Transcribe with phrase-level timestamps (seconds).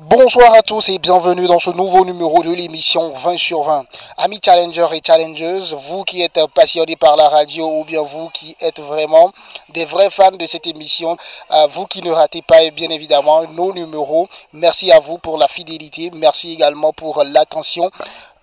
[0.00, 3.84] Bonsoir à tous et bienvenue dans ce nouveau numéro de l'émission 20 sur 20.
[4.18, 8.54] Amis challengers et challengers, vous qui êtes passionnés par la radio ou bien vous qui
[8.60, 9.32] êtes vraiment
[9.70, 11.16] des vrais fans de cette émission,
[11.50, 15.48] euh, vous qui ne ratez pas bien évidemment nos numéros, merci à vous pour la
[15.48, 17.90] fidélité, merci également pour l'attention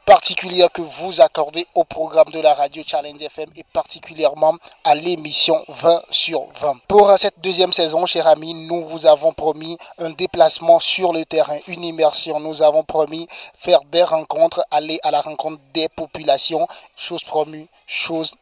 [0.06, 5.66] particulière que vous accordez au programme de la radio Challenge FM et particulièrement à l'émission
[5.68, 6.78] 20 sur 20.
[6.88, 11.58] Pour cette deuxième saison, chers amis, nous vous avons promis un déplacement sur le terrain,
[11.68, 12.40] une immersion.
[12.40, 16.68] Nous avons promis faire des rencontres, aller à la rencontre des populations.
[16.96, 18.36] Chose promue, chose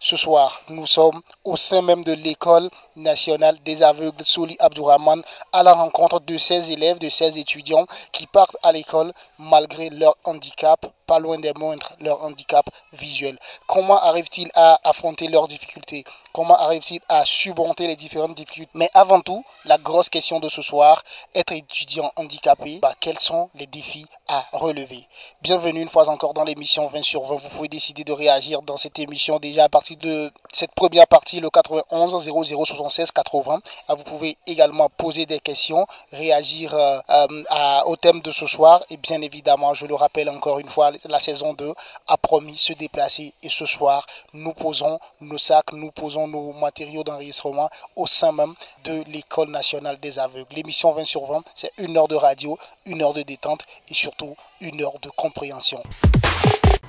[0.00, 5.22] Ce soir, nous sommes au sein même de l'école nationale des aveugles Soli Abdourahman
[5.52, 10.16] à la rencontre de 16 élèves, de 16 étudiants qui partent à l'école malgré leur
[10.24, 13.38] handicap, pas loin des moindres, leur handicap visuel.
[13.66, 16.04] Comment arrivent-ils à affronter leurs difficultés?
[16.36, 18.70] Comment arrivent-ils à surmonter les différentes difficultés?
[18.74, 21.02] Mais avant tout, la grosse question de ce soir,
[21.34, 25.08] être étudiant handicapé, bah, quels sont les défis à relever?
[25.40, 27.36] Bienvenue une fois encore dans l'émission 20 sur 20.
[27.36, 31.40] Vous pouvez décider de réagir dans cette émission déjà à partir de cette première partie,
[31.40, 33.60] le 91 00 76 80.
[33.88, 38.82] Vous pouvez également poser des questions, réagir euh, au thème de ce soir.
[38.90, 41.72] Et bien évidemment, je le rappelle encore une fois, la saison 2
[42.08, 43.32] a promis se déplacer.
[43.42, 48.54] Et ce soir, nous posons nos sacs, nous posons nos matériaux d'enregistrement au sein même
[48.84, 50.54] de l'École nationale des aveugles.
[50.54, 54.34] L'émission 20 sur 20, c'est une heure de radio, une heure de détente et surtout
[54.60, 55.82] une heure de compréhension.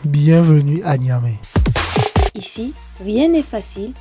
[0.03, 1.35] Bienvenue à Niamey.
[2.35, 3.93] Ici, rien n'est facile.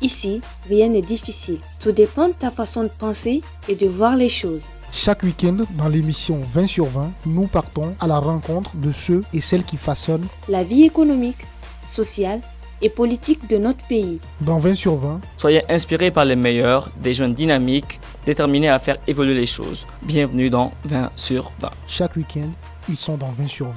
[0.00, 1.60] Ici, rien n'est difficile.
[1.80, 4.64] Tout dépend de ta façon de penser et de voir les choses.
[4.92, 9.40] Chaque week-end, dans l'émission 20 sur 20, nous partons à la rencontre de ceux et
[9.40, 11.44] celles qui façonnent la vie économique,
[11.84, 12.40] sociale
[12.82, 14.20] et politique de notre pays.
[14.40, 18.98] Dans 20 sur 20, soyez inspirés par les meilleurs, des jeunes dynamiques, déterminés à faire
[19.06, 19.86] évoluer les choses.
[20.02, 21.70] Bienvenue dans 20 sur 20.
[21.86, 22.50] Chaque week-end,
[22.88, 23.72] ils sont dans 20 sur 20.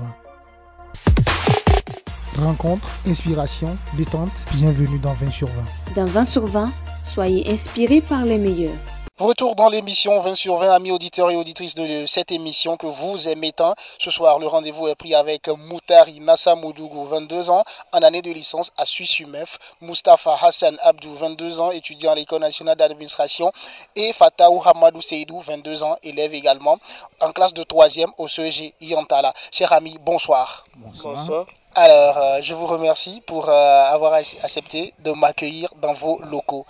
[2.37, 5.53] Rencontre, inspiration, détente, bienvenue dans 20 sur 20.
[5.95, 6.71] Dans 20 sur 20,
[7.03, 8.73] soyez inspirés par les meilleurs.
[9.19, 13.27] Retour dans l'émission 20 sur 20, amis auditeurs et auditrices de cette émission que vous
[13.27, 13.73] aimez tant.
[13.97, 17.63] Ce soir, le rendez-vous est pris avec Moutari Nassa Moudougou, 22 ans,
[17.93, 22.41] en année de licence à Suisse UMEF, Mustafa Hassan Abdou, 22 ans, étudiant à l'École
[22.41, 23.51] nationale d'administration,
[23.95, 26.77] et Fataou Hamadou Seydou, 22 ans, élève également,
[27.19, 29.33] en classe de 3e au CEG Yantala.
[29.51, 30.63] Chers amis, bonsoir.
[30.75, 31.15] Bonsoir.
[31.15, 31.47] bonsoir.
[31.79, 36.65] Alors, euh, je vous remercie pour euh, avoir accepté de m'accueillir dans vos locaux.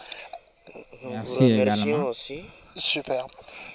[1.03, 2.07] Merci également.
[2.09, 2.43] aussi.
[2.75, 3.27] Super.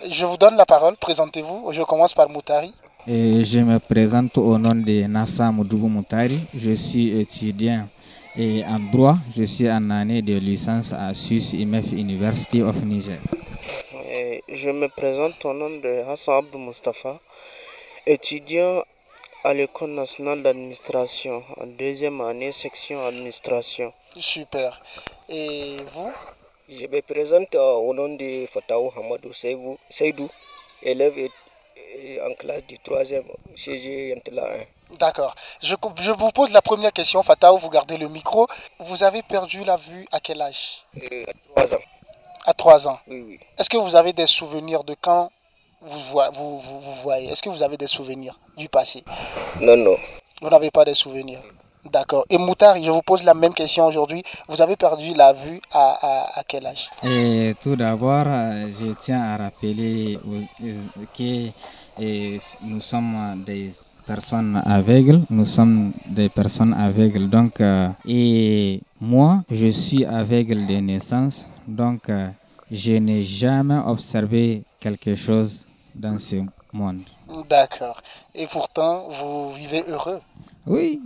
[0.09, 0.97] Je vous donne la parole.
[0.97, 1.72] Présentez-vous.
[1.72, 2.72] Je commence par Moutari.
[3.06, 6.41] Et je me présente au nom de Nassa Moudougou Moutari.
[6.55, 7.88] Je suis étudiant
[8.37, 9.16] et en droit.
[9.37, 13.19] Je suis en année de licence à Suisse IMF University of Niger.
[14.09, 17.19] Et je me présente au nom de Hassan Abdou Mustafa,
[18.06, 18.82] étudiant
[19.44, 23.93] à l'École nationale d'administration, en deuxième année, section administration.
[24.16, 24.81] Super.
[25.28, 26.12] Et vous?
[26.75, 30.31] Je me présente au nom de Fataou Hamadou Seydou,
[30.83, 31.28] élève
[32.27, 33.25] en classe du 3e
[33.55, 34.47] CG Yantela
[34.91, 34.97] 1.
[34.97, 35.34] D'accord.
[35.61, 38.47] Je, je, vous pose la première question, Fataou, vous gardez le micro.
[38.78, 40.82] Vous avez perdu la vue à quel âge?
[41.12, 41.25] Euh,
[41.56, 41.82] À 3 ans.
[42.47, 43.41] À 3 ans Oui, oui.
[43.59, 45.31] Est-ce que vous avez des souvenirs de quand
[45.82, 47.28] vous, vous, vous, vous voyez?
[47.32, 49.05] Est-ce que vous avez des souvenirs du passé?
[49.61, 49.97] Non, non.
[50.41, 51.43] Vous n'avez pas de souvenirs?
[51.91, 52.25] D'accord.
[52.31, 54.22] Et Moutari, je vous pose la même question aujourd'hui.
[54.48, 56.88] Vous avez perdu la vue à, à, à quel âge?
[57.03, 60.19] Et Tout d'abord, je tiens à rappeler
[61.16, 61.48] que
[62.65, 63.72] nous sommes des
[64.06, 65.22] personnes aveugles.
[65.28, 67.28] Nous sommes des personnes aveugles.
[67.28, 67.60] Donc,
[68.06, 71.49] et moi, je suis aveugle de naissance.
[71.66, 72.03] Donc,
[72.70, 76.37] je n'ai jamais observé quelque chose dans ce
[76.72, 77.03] monde.
[77.50, 78.00] D'accord.
[78.34, 80.20] Et pourtant, vous vivez heureux
[80.66, 81.03] Oui.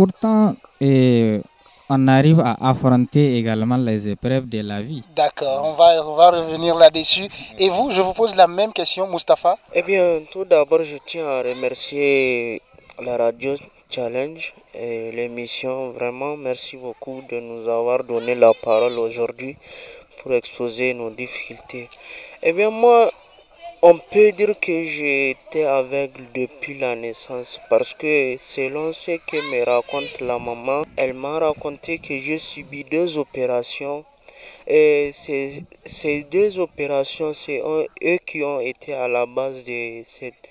[0.00, 1.42] Pourtant, et
[1.90, 5.02] on arrive à affronter également les épreuves de la vie.
[5.14, 7.28] D'accord, on va, on va revenir là-dessus.
[7.58, 11.26] Et vous, je vous pose la même question, Mustapha Eh bien, tout d'abord, je tiens
[11.26, 12.62] à remercier
[13.04, 13.56] la radio
[13.90, 15.90] Challenge et l'émission.
[15.90, 19.54] Vraiment, merci beaucoup de nous avoir donné la parole aujourd'hui
[20.22, 21.90] pour exposer nos difficultés.
[22.42, 23.10] Eh bien, moi,
[23.82, 29.64] on peut dire que j'étais aveugle depuis la naissance parce que selon ce que me
[29.64, 34.04] raconte la maman, elle m'a raconté que j'ai subi deux opérations.
[34.66, 40.48] Et ces, deux opérations, c'est eux qui ont été à la base de cette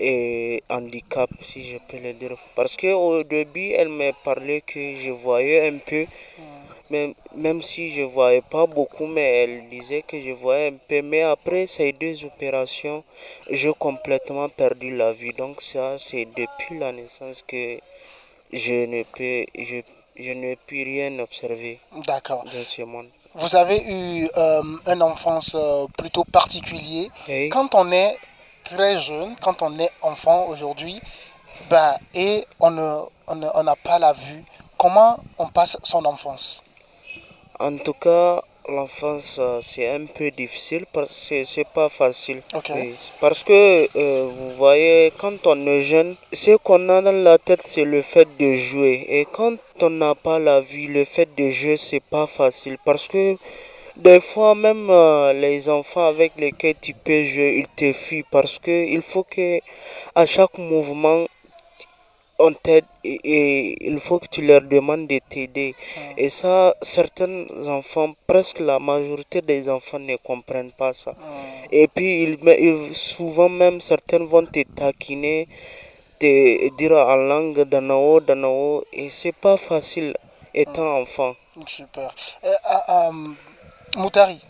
[0.00, 2.36] et handicap, si je peux le dire.
[2.54, 6.06] Parce qu'au début, elle m'a parlé que je voyais un peu
[6.90, 10.76] même, même si je ne voyais pas beaucoup, mais elle disait que je voyais un
[10.88, 11.02] peu.
[11.02, 13.04] Mais après ces deux opérations,
[13.50, 15.32] j'ai complètement perdu la vue.
[15.32, 17.78] Donc ça, c'est depuis la naissance que
[18.52, 19.82] je ne peux, je,
[20.16, 22.44] je ne puis rien observer D'accord.
[22.44, 23.08] dans ce monde.
[23.34, 27.10] Vous avez eu euh, une enfance euh, plutôt particulier.
[27.28, 27.48] Oui.
[27.50, 28.16] Quand on est
[28.64, 31.00] très jeune, quand on est enfant aujourd'hui,
[31.70, 34.42] bah, et on ne- on ne- on n'a pas la vue,
[34.76, 36.62] comment on passe son enfance?
[37.60, 42.42] En tout cas, l'enfance, euh, c'est un peu difficile parce que c'est- pas facile.
[42.54, 42.70] Ok.
[42.74, 47.12] Oui, c'est Parce que euh, vous voyez, quand on est jeune, ce qu'on a dans
[47.30, 49.06] la tête, c'est le fait de jouer.
[49.08, 52.76] Et quand on n'a pas la vie, le fait de jouer, c'est pas facile.
[52.84, 53.36] Parce que
[53.96, 58.24] des fois, même euh, les enfants avec lesquels tu peux jouer, ils te fuient.
[58.30, 59.58] Parce que il faut que
[60.14, 61.26] à chaque mouvement,
[62.38, 65.74] on t'aide et, et il faut que tu leur demandes de t'aider.
[66.16, 71.14] Et ça, certains enfants, presque la majorité des enfants ne comprennent pas ça.
[71.70, 75.48] Et puis, ils, souvent même, certains vont te taquiner,
[76.18, 80.16] te dire en langue danao, danao, et c'est pas facile
[80.54, 81.34] étant enfant.
[81.66, 82.14] Super.
[82.44, 83.34] Euh, euh, euh,
[83.96, 84.40] Moutari,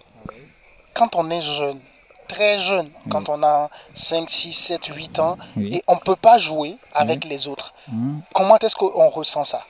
[0.94, 1.81] quand on est jeune,
[2.28, 5.75] très jeune, quand on a 5, 6, 7, 8 ans, Oui.
[5.76, 8.19] et on ne peut pas jouer avec les autres, Hmm.
[8.34, 9.62] comment est-ce qu'on ressent ça?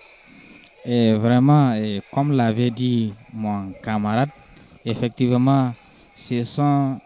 [0.84, 4.30] Et vraiment, et comme l'avait dit mon camarade,
[4.84, 5.72] effectivement,
[6.14, 6.98] ce sont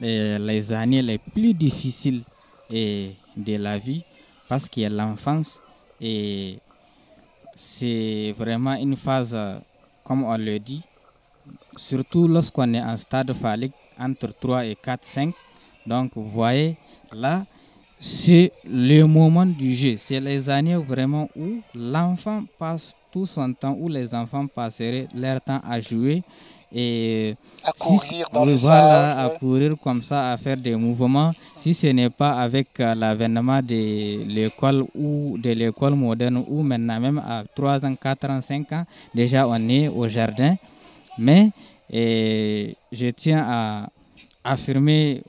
[0.00, 2.22] les années les plus difficiles
[2.70, 4.04] de la vie
[4.48, 5.60] parce qu'il y a l'enfance
[6.00, 6.58] et
[7.54, 9.36] c'est vraiment une phase,
[10.04, 10.82] comme on le dit,
[11.76, 15.32] surtout lorsqu'on est en stade phallique entre 3 et 4, 5.
[15.86, 16.76] Donc, vous voyez,
[17.12, 17.44] là,
[17.98, 19.94] c'est le moment du jeu.
[19.96, 25.40] C'est les années vraiment où l'enfant passe tout son temps, où les enfants passeraient leur
[25.40, 26.22] temps à jouer
[26.76, 31.32] et À si- courir dans le voilà, à courir comme ça, à faire des mouvements.
[31.56, 36.98] Si ce n'est pas avec euh, l'avènement de l'école ou de l'école moderne, ou maintenant
[36.98, 40.56] même à 3 ans, 4 ans, 5 ans, déjà on est au jardin.
[41.16, 41.50] Mais
[41.90, 43.88] eh, je tiens à
[44.42, 45.22] affirmer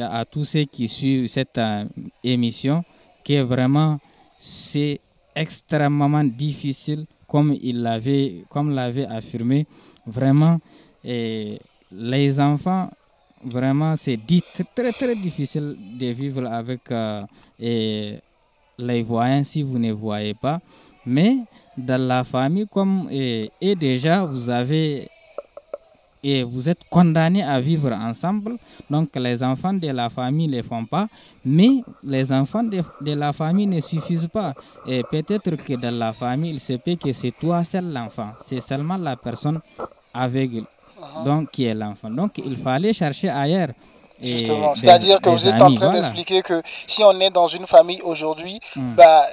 [0.00, 1.84] à tous ceux qui suivent cette euh,
[2.24, 2.84] émission
[3.24, 3.98] que vraiment
[4.38, 5.00] c'est
[5.34, 9.66] extrêmement difficile comme il l'avait comme l'avait affirmé
[10.06, 10.60] vraiment
[11.04, 11.58] et
[11.90, 12.90] les enfants
[13.44, 14.42] vraiment c'est dit
[14.74, 17.22] très très difficile de vivre avec euh,
[17.58, 18.18] et
[18.78, 20.60] les voyants si vous ne voyez pas.
[21.04, 21.38] Mais
[21.76, 25.08] dans la famille comme et, et déjà vous avez
[26.22, 28.56] et vous êtes condamnés à vivre ensemble.
[28.90, 31.08] Donc les enfants de la famille ne le font pas,
[31.44, 31.70] mais
[32.04, 34.54] les enfants de, de la famille ne suffisent pas.
[34.86, 38.60] Et peut-être que dans la famille, il se peut que c'est toi seul l'enfant, c'est
[38.60, 39.60] seulement la personne
[40.14, 40.64] aveugle
[41.24, 42.10] donc, qui est l'enfant.
[42.10, 43.68] Donc il fallait chercher ailleurs.
[44.20, 45.94] Justement, c'est-à-dire que vous êtes en train voilà.
[46.00, 48.94] d'expliquer que si on est dans une famille aujourd'hui, Mm.
[48.94, 49.24] bah,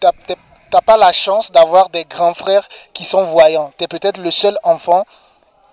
[0.00, 3.70] t'as pas la chance d'avoir des grands frères qui sont voyants.
[3.76, 5.04] Tu es peut-être le seul enfant.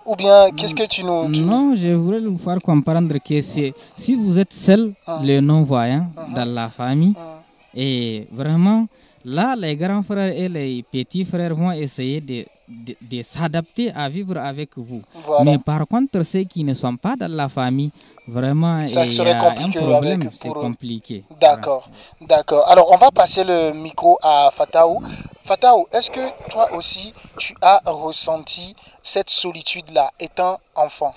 [0.06, 1.30] Ou bien, qu'est-ce que tu nous...
[1.30, 5.20] tu Non, je voudrais vous faire comprendre que si vous êtes seul, Ah.
[5.22, 6.34] le non-voyant, Mhm.
[6.34, 7.78] dans la famille, Mm.
[7.78, 8.86] et vraiment,
[9.24, 14.08] là, les grands frères et les petits frères vont essayer de, de, de s'adapter à
[14.08, 15.02] vivre avec vous.
[15.26, 15.44] Voilà.
[15.44, 17.90] Mais par contre, ceux qui ne sont pas dans la famille,
[18.28, 21.24] vraiment, Ça il y a compliqué un problème, c'est compliqué.
[21.40, 21.90] D'accord,
[22.20, 22.68] d'accord.
[22.70, 25.02] Alors, on va passer le micro à Fataou.
[25.44, 31.14] Fataou, est-ce que toi aussi, tu as ressenti cette solitude-là, étant enfant?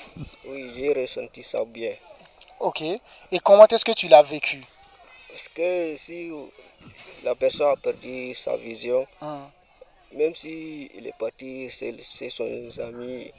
[0.50, 1.92] Oui, j'ai ressenti ça bien.
[2.60, 2.82] Ok.
[2.82, 4.66] Et comment est-ce que tu l'as vécu?
[5.30, 6.32] Parce que si
[7.24, 9.44] la personne a perdu sa vision, Hum,
[10.15, 13.32] même s'il est parti, c'est ses amis,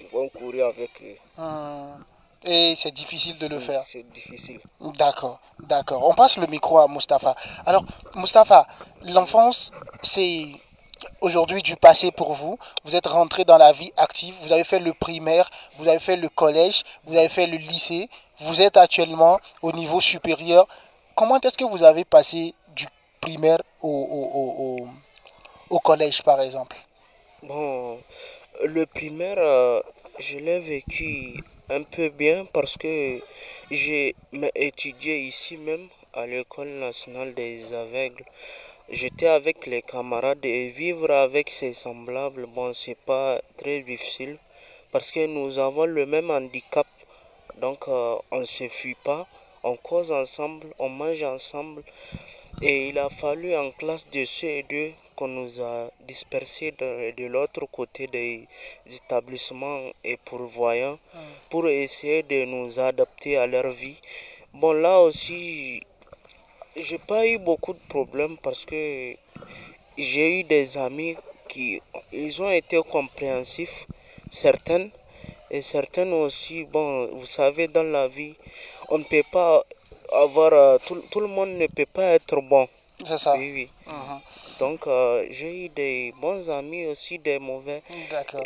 [0.00, 1.16] ils vont courir avec eux.
[1.42, 2.04] hum.
[2.44, 3.82] Et c'est difficile de le faire.
[3.84, 4.60] C'est difficile.
[4.80, 6.06] D'accord, d'accord.
[6.06, 7.34] On passe le micro à Mustapha.
[7.64, 7.84] Alors,
[8.14, 8.66] Mustapha,
[9.02, 10.44] l'enfance, c'est
[11.20, 12.56] aujourd'hui du passé pour vous.
[12.84, 14.34] Vous êtes rentré dans la vie active.
[14.42, 18.08] Vous avez fait le primaire, vous avez fait le collège, vous avez fait le lycée.
[18.38, 20.68] Vous êtes actuellement au niveau supérieur.
[21.16, 22.86] Comment est-ce que vous avez passé du
[23.20, 24.88] primaire au, au, au, au-
[25.70, 26.76] au collège, par exemple
[27.42, 27.98] Bon,
[28.64, 29.80] le primaire, euh,
[30.18, 33.20] je l'ai vécu un peu bien parce que
[33.70, 34.14] j'ai
[34.54, 38.24] étudié ici même à l'école nationale des aveugles.
[38.88, 44.38] J'étais avec les camarades et vivre avec ses semblables, bon, c'est pas très difficile
[44.92, 46.86] parce que nous avons le même handicap.
[47.60, 49.26] Donc, euh, on ne se fuit pas,
[49.64, 51.82] on cause ensemble, on mange ensemble.
[52.62, 58.06] Et il a fallu en classe de CE2 qu'on nous a dispersés de, l'autre côté
[58.06, 58.46] des
[58.86, 61.18] établissements et pourvoyants mm.
[61.50, 63.98] pour essayer de nous adapter à leur vie.
[64.52, 65.82] Bon, là aussi,
[66.76, 69.16] j'ai pas eu beaucoup de problèmes parce que
[69.96, 71.16] j'ai eu des amis
[71.48, 71.80] qui
[72.12, 73.86] ils ont été compréhensifs,
[74.30, 74.90] certaines,
[75.50, 78.34] et certaines aussi, bon, vous savez, dans la vie,
[78.88, 79.62] on ne peut pas
[80.12, 82.68] avoir, euh, tout, tout, le monde ne peut pas être bon.
[83.04, 83.34] C'est ça.
[83.36, 83.70] Oui, oui.
[83.88, 84.58] Uh-huh.
[84.60, 87.82] Donc, euh, j'ai eu des bons amis aussi, des mauvais.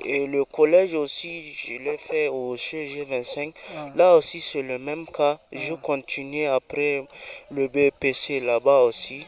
[0.05, 3.55] Et le collège aussi, je l'ai fait au CG 25.
[3.55, 3.97] Uh-huh.
[3.97, 5.39] Là aussi, c'est le même cas.
[5.53, 5.81] Je uh-huh.
[5.81, 7.07] continue après
[7.51, 9.25] le BPC là-bas aussi.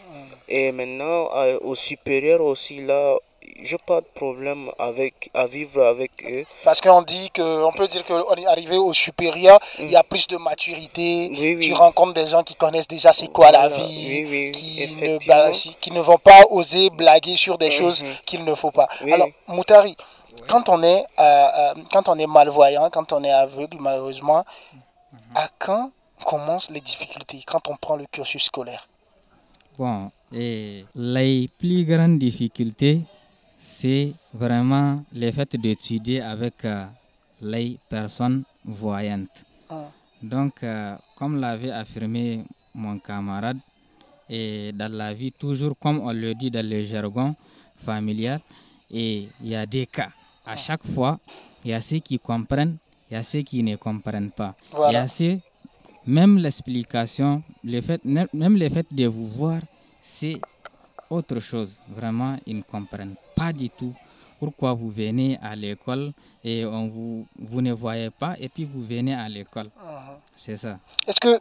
[0.49, 1.31] Et maintenant,
[1.62, 3.17] au supérieur aussi, là,
[3.64, 6.45] j'ai pas de problème avec, à vivre avec eux.
[6.64, 10.02] Parce qu'on dit que, on peut dire qu'on est arrivé au supérieur, il y a
[10.02, 14.81] plus de maturité, tu rencontres des gens qui connaissent déjà c'est quoi la vie, qui,
[14.97, 18.11] ne, qui ne vont pas oser blaguer sur des choses mhm.
[18.26, 18.88] qu'il ne faut pas.
[19.12, 19.97] Alors, Moutari,
[20.49, 24.45] quand on, est, euh, euh, quand on est malvoyant, quand on est aveugle, malheureusement,
[25.12, 25.19] mhm.
[25.35, 25.90] à quand
[26.25, 28.88] commencent les difficultés, quand on prend le cursus scolaire?
[29.78, 33.00] Bon, et les plus grandes difficultés,
[33.62, 36.85] c'est vraiment le fait d'étudier avec euh,
[37.40, 39.45] les personnes voyantes.
[39.71, 39.88] Ah.
[40.21, 42.42] Donc, euh, comme l'avait affirmé
[42.75, 43.59] mon camarade,
[44.28, 47.37] et dans la vie, toujours comme on le dit dans le jargon
[47.76, 48.40] familial,
[48.90, 50.11] et il y a des cas.
[50.45, 50.57] À ah.
[50.57, 51.21] chaque fois,
[51.64, 52.78] il y a ceux qui comprennent,
[53.09, 54.57] il y a ceux qui ne comprennent pas.
[54.88, 55.38] Il y a ceux,
[56.04, 59.61] même l'explication, le fait, même le fait de vous voir,
[60.00, 60.40] c'est
[61.09, 61.81] autre chose.
[61.88, 63.94] Vraiment, ils ne comprennent pas du tout
[64.42, 66.12] pourquoi vous venez à l'école
[66.42, 69.66] et on vous, vous ne voyez pas et puis vous venez à l'école?
[69.66, 70.16] Uh-huh.
[70.34, 70.78] C'est ça.
[71.06, 71.38] Est-ce que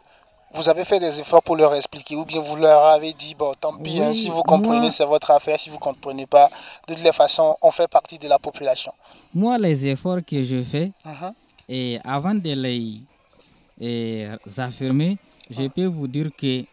[0.54, 3.54] vous avez fait des efforts pour leur expliquer ou bien vous leur avez dit, bon,
[3.60, 6.48] tant pis, hein, si vous comprenez, c'est votre affaire, si vous ne comprenez pas,
[6.86, 8.92] de toute façon, on fait partie de la population.
[9.34, 11.32] Moi, les efforts que je fais, uh-huh.
[11.68, 15.18] et avant de les affirmer,
[15.50, 15.70] je uh-huh.
[15.70, 16.64] peux vous dire que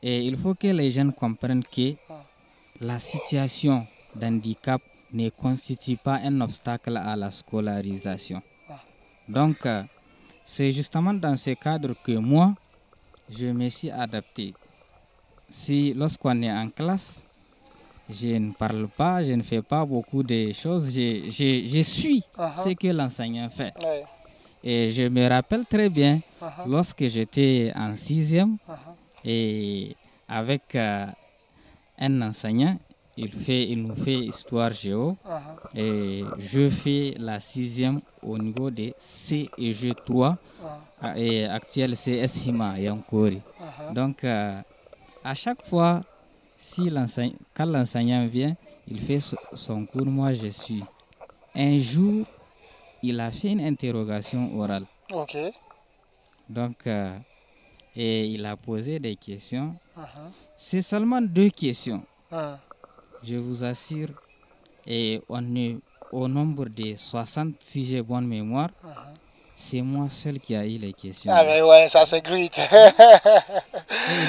[0.00, 1.94] et il faut que les jeunes comprennent que
[2.80, 8.42] la situation d'handicap ne constitue pas un obstacle à la scolarisation.
[9.28, 9.82] Donc, euh,
[10.44, 12.54] c'est justement dans ce cadre que moi,
[13.28, 14.54] je me suis adapté.
[15.50, 17.22] Si lorsqu'on est en classe,
[18.08, 22.54] je ne parle pas, je ne fais pas beaucoup de choses, je, je, suis uh-huh.
[22.54, 23.74] ce que l'enseignant fait.
[24.64, 26.66] Et je me rappelle très bien, uh-huh.
[26.66, 28.76] lorsque j'étais en sixième, uh-huh.
[29.24, 29.96] et
[30.26, 31.06] avec euh,
[31.98, 32.78] un enseignant,
[33.18, 35.78] il, fait, il nous fait histoire géo uh-huh.
[35.78, 41.16] et je fais la sixième au niveau de C et G3 uh-huh.
[41.16, 43.40] et actuel c'est Hima Yankori.
[43.60, 43.92] Uh-huh.
[43.92, 44.60] Donc euh,
[45.24, 46.02] à chaque fois,
[46.56, 46.90] si
[47.54, 48.56] quand l'enseignant vient,
[48.86, 49.20] il fait
[49.52, 50.82] son cours, moi je suis.
[51.54, 52.24] Un jour,
[53.02, 54.84] il a fait une interrogation orale.
[55.12, 55.36] Ok.
[56.48, 57.16] Donc, euh,
[57.94, 59.76] et il a posé des questions.
[60.56, 62.02] C'est seulement deux questions.
[63.28, 64.08] Je vous assure,
[64.86, 65.76] et on est
[66.12, 68.70] au nombre de 60, si j'ai bonne mémoire.
[69.54, 71.30] C'est moi seul qui a eu les questions.
[71.34, 72.58] Ah mais ouais, ça c'est great.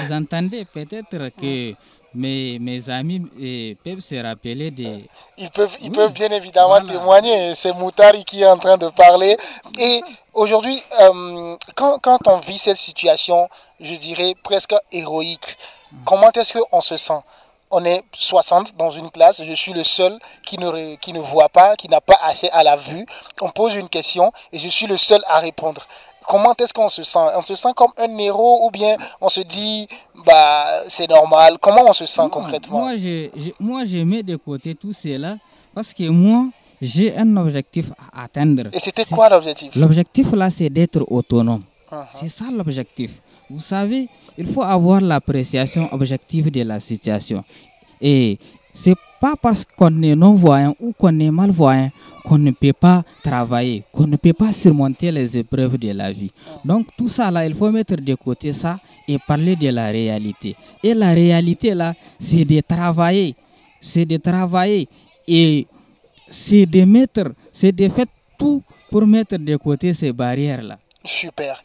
[0.08, 1.75] ils entendaient peut-être que
[2.13, 5.06] mes, mes amis eh, peuvent se rappeler des...
[5.38, 7.53] Ils peuvent, ils peuvent bien évidemment témoigner.
[7.56, 9.38] C'est Moutari qui est en train de parler.
[9.79, 10.01] Et
[10.34, 13.48] aujourd'hui, euh, quand, quand on vit cette situation,
[13.79, 15.56] je dirais presque héroïque,
[16.06, 17.20] Comment est-ce qu'on se sent?
[17.72, 21.50] On est 60 dans une classe, je suis le seul qui ne, qui ne voit
[21.50, 23.06] pas, qui n'a pas assez à la vue.
[23.42, 25.82] On pose une question et je suis le seul à répondre.
[26.28, 27.20] Comment est-ce qu'on se sent?
[27.36, 29.88] On se sent comme un héros ou bien on se dit,
[30.26, 31.58] bah, c'est normal?
[31.60, 32.80] Comment on se sent concrètement?
[32.82, 35.38] Moi, je, moi, je mets de côté tout cela
[35.74, 36.46] parce que moi,
[36.82, 38.70] j'ai un objectif à atteindre.
[38.74, 39.76] Et c'était quoi l'objectif?
[39.76, 41.64] L'objectif là, c'est d'être autonome.
[41.92, 42.06] Uh-huh.
[42.12, 43.12] C'est ça l'objectif.
[43.50, 47.44] Vous savez, il faut avoir l'appréciation objective de la situation.
[48.01, 48.38] Et
[48.74, 51.91] c'est pas parce qu'on est non-voyant ou qu'on est malvoyant
[52.24, 56.32] qu'on ne peut pas travailler, qu'on ne peut pas surmonter les épreuves de la vie.
[56.63, 60.56] Donc tout ça là, il faut mettre de côté ça et parler de la réalité.
[60.84, 63.36] Et la réalité là, c'est de travailler,
[63.82, 64.88] c'est de travailler
[65.27, 65.65] et
[66.29, 68.06] c'est de mettre, c'est de faire
[68.38, 70.77] tout pour mettre de côté ces barrières là.
[71.03, 71.62] Super.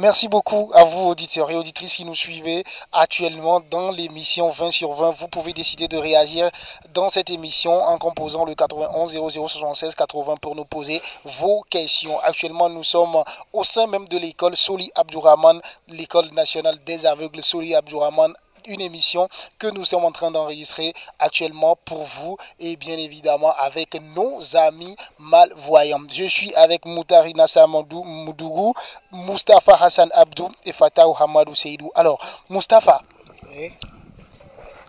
[0.00, 2.62] Merci beaucoup à vous, auditeurs et auditrices qui nous suivez
[2.92, 5.10] actuellement dans l'émission 20 sur 20.
[5.10, 6.52] Vous pouvez décider de réagir
[6.94, 12.16] dans cette émission en composant le 91 00 76 80 pour nous poser vos questions.
[12.20, 17.74] Actuellement, nous sommes au sein même de l'école Soli Abdourahman, l'école nationale des aveugles Soli
[17.74, 18.32] Abdourahman
[18.68, 24.00] une émission que nous sommes en train d'enregistrer actuellement pour vous et bien évidemment avec
[24.00, 26.06] nos amis malvoyants.
[26.12, 28.74] Je suis avec Moutari Nassamandou Moudougou,
[29.12, 31.90] Mustafa Hassan Abdou et Fatah Hamadou Seydou.
[31.94, 33.02] Alors, Mustafa,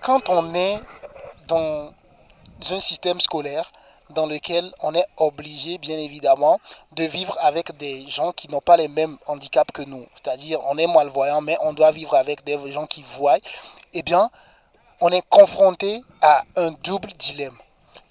[0.01, 0.79] quand on est
[1.47, 1.91] dans
[2.71, 3.71] un système scolaire,
[4.09, 6.59] dans lequel on est obligé, bien évidemment,
[6.93, 10.05] de vivre avec des gens qui n'ont pas les mêmes handicaps que nous.
[10.15, 13.37] C'est-à-dire, on est malvoyant, mais on doit vivre avec des gens qui voient.
[13.93, 14.29] Eh bien,
[15.01, 17.57] on est confronté à un double dilemme.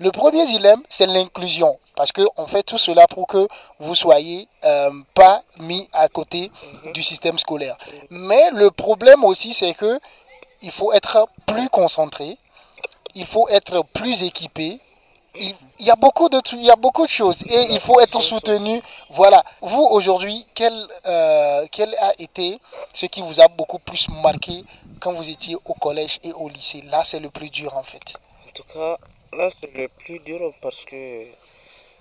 [0.00, 3.48] Le premier dilemme, c'est l'inclusion, parce qu'on fait tout cela pour que
[3.80, 6.52] vous soyez euh, pas mis à côté
[6.94, 7.76] du système scolaire.
[8.08, 9.98] Mais le problème aussi, c'est que
[10.62, 12.36] il faut être plus concentré,
[13.14, 14.78] il faut être plus équipé,
[15.38, 15.54] il,
[15.86, 18.80] y a beaucoup de il y a beaucoup de choses et il faut être soutenu.
[19.10, 19.44] Voilà.
[19.60, 20.74] Vous aujourd'hui, quel
[21.06, 22.58] euh, quel a été
[22.94, 24.64] ce qui vous a beaucoup plus marqué
[25.00, 26.82] quand vous étiez au collège et au lycée?
[26.82, 28.14] Là, c'est le plus dur en fait.
[28.48, 28.96] En tout cas,
[29.32, 31.26] là c'est le plus dur parce que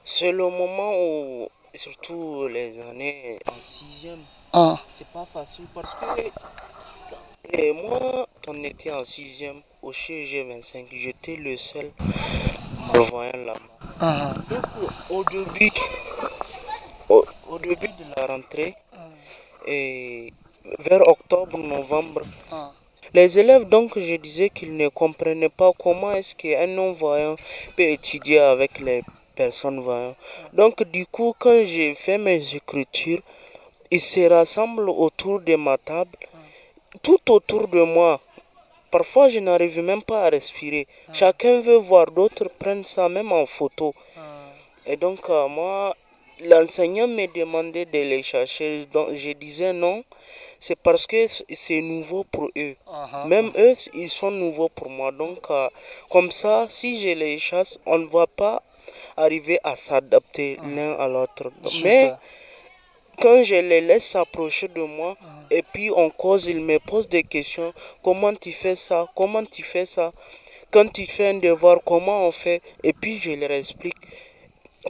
[0.04, 4.80] c'est le moment où surtout les années en sixième, ah.
[4.98, 6.32] c'est pas facile parce que
[7.50, 11.92] et moi, quand on était en sixième au CG 25, j'étais le seul
[12.94, 13.54] là.
[14.00, 14.34] Ah.
[14.50, 14.64] Donc,
[15.10, 15.72] au début,
[17.10, 17.26] au,
[17.60, 18.76] début de la rentrée,
[19.66, 20.34] et
[20.80, 22.72] vers octobre, novembre, ah.
[23.14, 27.36] les élèves, donc, je disais qu'ils ne comprenaient pas comment est-ce qu'un non-voyant
[27.76, 29.04] peut étudier avec les
[29.36, 30.16] personnes voyantes.
[30.54, 33.22] Donc, du coup, quand j'ai fait mes écritures,
[33.90, 36.18] ils se rassemblent autour de ma table,
[37.02, 38.20] tout autour de moi.
[38.92, 40.88] Parfois, je n'arrive même pas à respirer.
[41.14, 43.94] Chacun veut voir, d'autres prennent ça même en photo.
[44.86, 45.94] Et donc, euh, moi,
[46.42, 48.86] l'enseignant me demandait de les chercher.
[48.86, 50.04] Donc, je disais non.
[50.60, 52.76] C'est parce que c'est nouveau pour eux.
[52.88, 53.28] Uh-huh.
[53.28, 55.12] Même eux, ils sont nouveaux pour moi.
[55.12, 55.68] Donc, euh,
[56.10, 58.64] comme ça, si je les chasse, on ne va pas
[59.18, 61.52] arriver à s'adapter l'un à l'autre.
[61.84, 62.12] Mais
[63.20, 65.38] quand je les laisse s'approcher de moi, uh-huh.
[65.50, 67.74] Et puis on cause, il me pose des questions.
[68.04, 69.08] Comment tu fais ça?
[69.16, 70.12] Comment tu fais ça?
[70.72, 72.62] Quand tu fais un devoir, comment on fait?
[72.84, 73.96] Et puis je leur explique.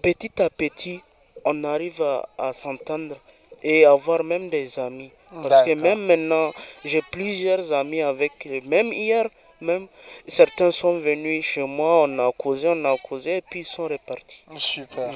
[0.01, 1.01] Petit à petit,
[1.45, 2.01] on arrive
[2.37, 3.17] à, s'entendre
[3.63, 5.11] et avoir même des amis.
[5.31, 9.27] Parce que même maintenant, j'ai plusieurs amis avec, même hier,
[9.61, 9.87] même
[10.27, 13.83] certains sont venus chez moi, on a causé, on a causé et puis ils sont
[13.83, 14.43] repartis.
[14.55, 15.11] Super.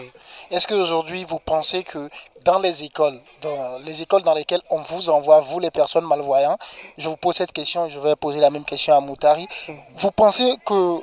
[0.49, 2.09] Est-ce qu'aujourd'hui vous pensez que
[2.43, 6.59] dans les écoles, dans les écoles dans lesquelles on vous envoie, vous les personnes malvoyantes,
[6.97, 9.47] je vous pose cette question, je vais poser la même question à Moutari.
[9.91, 10.99] Vous pensez que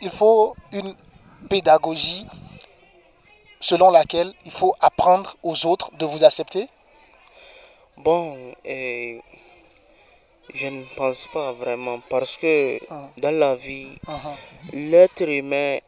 [0.00, 0.94] il faut une
[1.48, 2.26] pédagogie
[3.60, 6.68] selon laquelle il faut apprendre aux autres de vous accepter?
[7.96, 8.36] Bon,
[10.56, 13.10] je ne pense pas vraiment parce que ah.
[13.18, 14.36] dans la vie, ah, ah.
[14.72, 15.78] l'être humain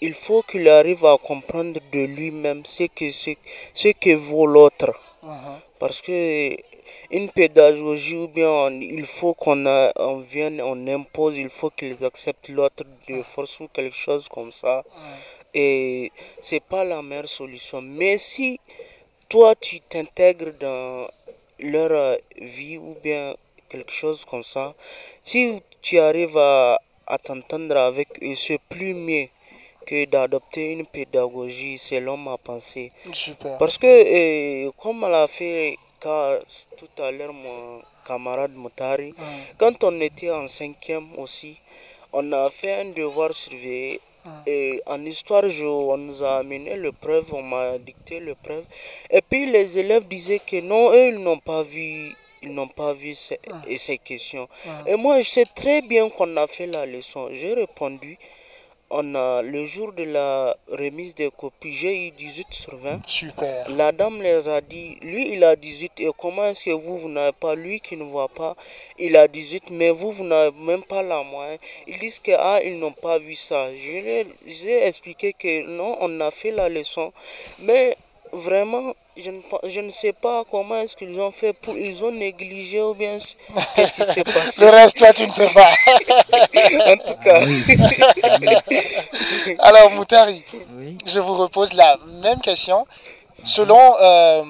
[0.00, 4.92] il faut qu'il arrive à comprendre de lui-même ce que, ce, que vaut l'autre.
[5.78, 6.56] Parce que
[7.10, 12.48] une pédagogie ou bien il faut qu'on on vienne, on impose, il faut qu'ils acceptent
[12.48, 14.84] l'autre de force ou quelque chose comme ça.
[15.52, 17.82] Et c'est pas la meilleure solution.
[17.82, 18.60] Mais si
[19.28, 21.08] toi tu t'intègres dans
[21.62, 23.34] leur vie ou bien
[23.68, 24.74] quelque chose comme ça,
[25.22, 29.28] si tu arrives à, à t'entendre avec eux, c'est plus mieux
[29.86, 32.92] que d'adopter une pédagogie selon ma pensée.
[33.58, 39.14] Parce que, eh, comme l'a fait tout à l'heure mon camarade Moutari,
[39.58, 41.56] quand on était en cinquième aussi,
[42.12, 44.00] on a fait un devoir surveillé.
[44.46, 48.64] Et en histoire, on nous a amené le preuve, on m'a dicté le preuve.
[49.10, 52.94] Et puis les élèves disaient que non, eux, ils n'ont pas vu ils n'ont pas
[52.94, 53.38] vu ces,
[53.76, 54.48] ces questions.
[54.86, 57.28] Et moi, je sais très bien qu'on a fait la leçon.
[57.32, 58.16] J'ai répondu
[58.90, 63.00] on a le jour de la remise des copies, j'ai eu 18 sur 20.
[63.06, 63.70] Super.
[63.70, 67.08] La dame les a dit, lui il a 18 et comment est-ce que vous, vous
[67.08, 68.56] n'avez pas, lui qui ne voit pas,
[68.98, 71.58] il a 18 mais vous, vous n'avez même pas la moyenne.
[71.86, 73.68] Ils disent que ah, ils n'ont pas vu ça.
[73.70, 74.26] Je leur
[74.66, 77.12] ai expliqué que non, on a fait la leçon,
[77.60, 77.96] mais
[78.32, 82.12] vraiment je ne, je ne sais pas comment est-ce qu'ils ont fait pour ils ont
[82.12, 83.18] négligé ou bien
[83.74, 84.60] qu'est-ce qui s'est passé.
[84.60, 85.70] Le reste, toi, tu ne sais pas.
[86.86, 87.40] en tout cas.
[89.58, 90.44] Alors, Moutari,
[91.06, 92.86] je vous repose la même question.
[93.42, 94.44] Selon euh,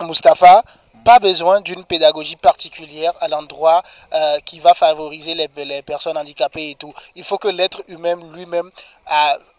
[0.00, 0.62] Mustapha,
[1.04, 6.70] pas besoin d'une pédagogie particulière à l'endroit euh, qui va favoriser les, les, personnes handicapées
[6.70, 6.92] et tout.
[7.14, 8.70] Il faut que l'être humain lui-même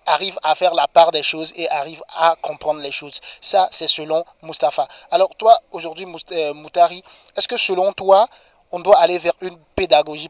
[0.09, 3.19] arrive à faire la part des choses et arrive à comprendre les choses.
[3.41, 4.87] Ça, c'est selon Mustapha.
[5.11, 7.03] Alors toi, aujourd'hui, euh, Moutari,
[7.35, 8.27] est-ce que selon toi,
[8.71, 10.29] on doit aller vers une pédagogie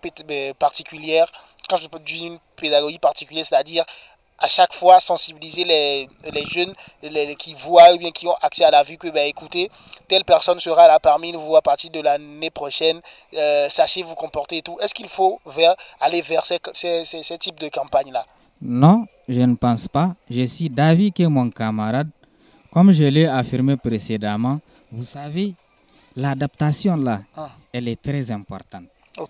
[0.57, 1.27] particulière?
[1.69, 3.85] Quand je dis une pédagogie particulière, c'est-à-dire
[4.41, 6.07] à chaque fois sensibiliser les,
[6.45, 9.69] jeunes les, qui voient ou bien qui ont accès à la vue que, ben, écoutez,
[10.07, 13.01] telle personne sera là parmi vous à partir de l'année prochaine,
[13.33, 14.77] euh, sachez vous comporter et tout.
[14.79, 15.41] Est-ce qu'il faut
[15.99, 18.25] aller vers ces, ces, de campagnes-là
[18.61, 20.15] Non, je ne pense pas.
[20.29, 22.09] Je suis d'avis que mon camarade,
[22.71, 24.59] comme je l'ai affirmé précédemment,
[24.91, 25.53] vous savez,
[26.15, 27.51] l'adaptation là, ah.
[27.71, 28.85] elle est très importante.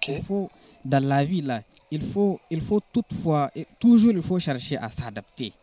[0.07, 0.49] Il faut,
[0.83, 1.61] dans la vie là,
[1.91, 5.53] il faut, il faut toutefois, toujours il faut chercher à s'adapter.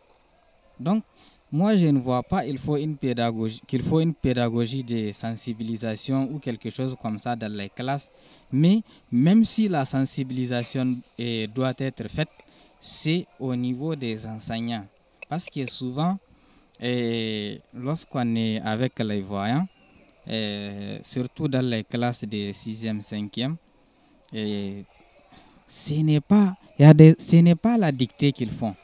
[0.79, 1.03] Donc,
[1.51, 6.29] moi, je ne vois pas qu'il faut, une pédagogie, qu'il faut une pédagogie de sensibilisation
[6.29, 8.11] ou quelque chose comme ça dans les classes.
[8.51, 10.97] Mais même si la sensibilisation
[11.55, 12.27] doit être faite,
[12.79, 14.85] c'est au niveau des enseignants.
[15.29, 16.17] Parce que souvent,
[17.73, 19.67] lorsqu'on est avec les voyants,
[21.03, 23.55] surtout dans les classes de 6e, 5e,
[24.33, 24.83] et
[25.67, 28.75] ce n'est pas, ce n'est pas la dictée qu'ils font.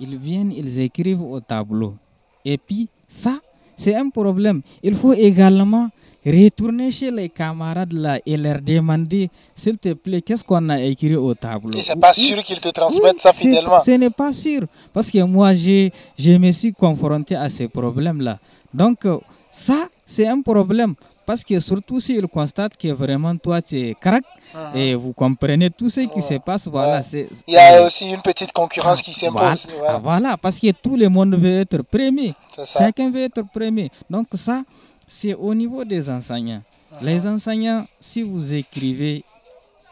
[0.00, 1.96] Ils viennent, ils écrivent au tableau.
[2.44, 3.40] Et puis, ça,
[3.76, 4.62] c'est un problème.
[4.82, 5.90] Il faut également
[6.26, 11.14] retourner chez les camarades là et leur demander, s'il te plaît, qu'est-ce qu'on a écrit
[11.16, 11.78] au tableau?
[11.78, 13.80] Et c'est pas sûr qu'ils te transmettent ça fidèlement.
[13.80, 14.62] Ce n'est pas sûr.
[14.92, 15.90] Parce que moi, je
[16.38, 18.38] me suis confronté à ces problèmes-là.
[18.74, 19.06] Donc,
[19.52, 20.94] ça, c'est un problème.
[21.26, 24.22] Parce que surtout s'ils constatent que vraiment toi tu es crack
[24.54, 24.76] uh-huh.
[24.78, 27.02] et vous comprenez tout ce qui se passe, voilà.
[27.12, 29.66] Il y a aussi une petite concurrence qui s'impose.
[29.76, 29.98] Voilà.
[29.98, 30.36] voilà.
[30.36, 32.32] parce que tout le monde veut être premier.
[32.64, 33.90] Chacun veut être premier.
[34.08, 34.62] Donc ça,
[35.06, 36.62] c'est au niveau des enseignants.
[37.00, 39.24] Les enseignants, si vous écrivez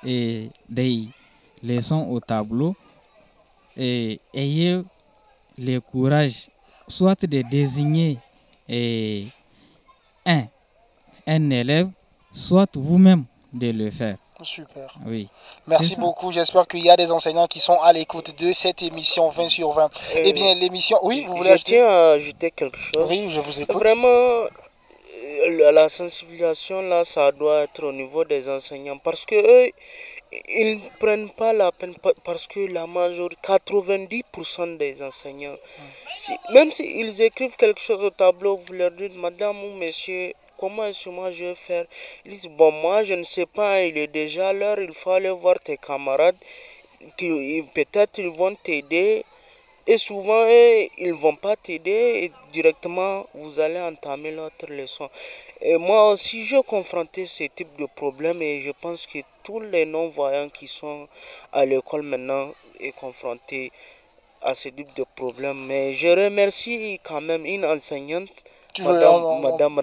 [0.05, 1.09] et des
[1.62, 2.74] leçons au tableau,
[3.77, 4.81] et ayez
[5.59, 6.48] le courage
[6.88, 8.18] soit de désigner
[8.68, 9.27] et
[10.27, 10.44] un
[11.27, 11.88] un élève,
[12.33, 14.16] soit vous-même de le faire.
[14.42, 14.92] Super.
[15.07, 15.29] Oui.
[15.66, 16.33] Merci beaucoup.
[16.33, 19.70] J'espère qu'il y a des enseignants qui sont à l'écoute de cette émission 20 sur
[19.70, 19.90] 20.
[20.16, 20.98] eh bien, l'émission.
[21.03, 23.07] Oui, vous voulez je tiens à ajouter quelque chose.
[23.09, 23.77] Oui, je vous écoute.
[23.77, 24.48] Vraiment, euh,
[25.73, 29.70] la sensibilisation, là, ça doit être au niveau des enseignants parce que eux,
[30.49, 31.94] ils ne prennent pas la peine
[32.25, 35.57] parce que la majorité, 90% des enseignants,
[36.16, 40.87] si, même s'ils écrivent quelque chose au tableau, vous leur dites, madame ou monsieur, comment
[40.87, 41.87] est-ce que moi je vais faire?
[42.25, 45.31] Ils disent, bon, moi je ne sais pas, il est déjà l'heure, il faut aller
[45.31, 46.37] voir tes camarades,
[47.16, 49.25] qui peut-être ils vont t'aider.
[49.87, 55.09] Et souvent, ils ne vont pas t'aider et directement, vous allez entamer l'autre leçon.
[55.61, 59.85] Et moi aussi, j'ai confronté ce type de problème et je pense que tous les
[59.85, 61.07] non-voyants qui sont
[61.53, 63.73] à l'école maintenant sont confrontés
[64.40, 65.66] à ce type de problème.
[65.66, 68.44] Mais je remercie quand même une enseignante
[68.81, 69.81] Madame, Madame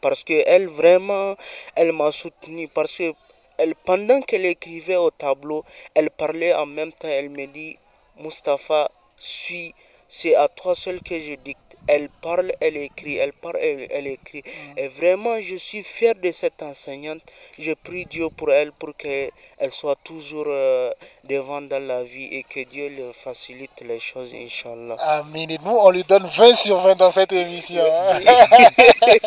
[0.00, 1.36] parce qu'elle vraiment,
[1.74, 3.14] elle m'a soutenu, parce que
[3.56, 7.78] elle, pendant qu'elle écrivait au tableau, elle parlait en même temps, elle me dit,
[8.18, 8.90] Mustapha,
[9.24, 9.74] suis,
[10.08, 11.58] c'est à toi seul que je dicte.
[11.86, 14.42] Elle parle, elle écrit, elle parle, elle, écrit.
[14.42, 14.78] Mm.
[14.78, 17.20] Et vraiment, je suis fier de cette enseignante.
[17.58, 19.30] Je prie Dieu pour elle, pour qu'elle
[19.70, 20.90] soit toujours euh,
[21.28, 24.96] devant dans la vie et que Dieu lui facilite les choses, Inch'Allah.
[24.98, 25.50] Amen.
[25.50, 27.84] Et nous, on lui donne 20 sur 20 dans cette émission.
[27.84, 28.20] Hein.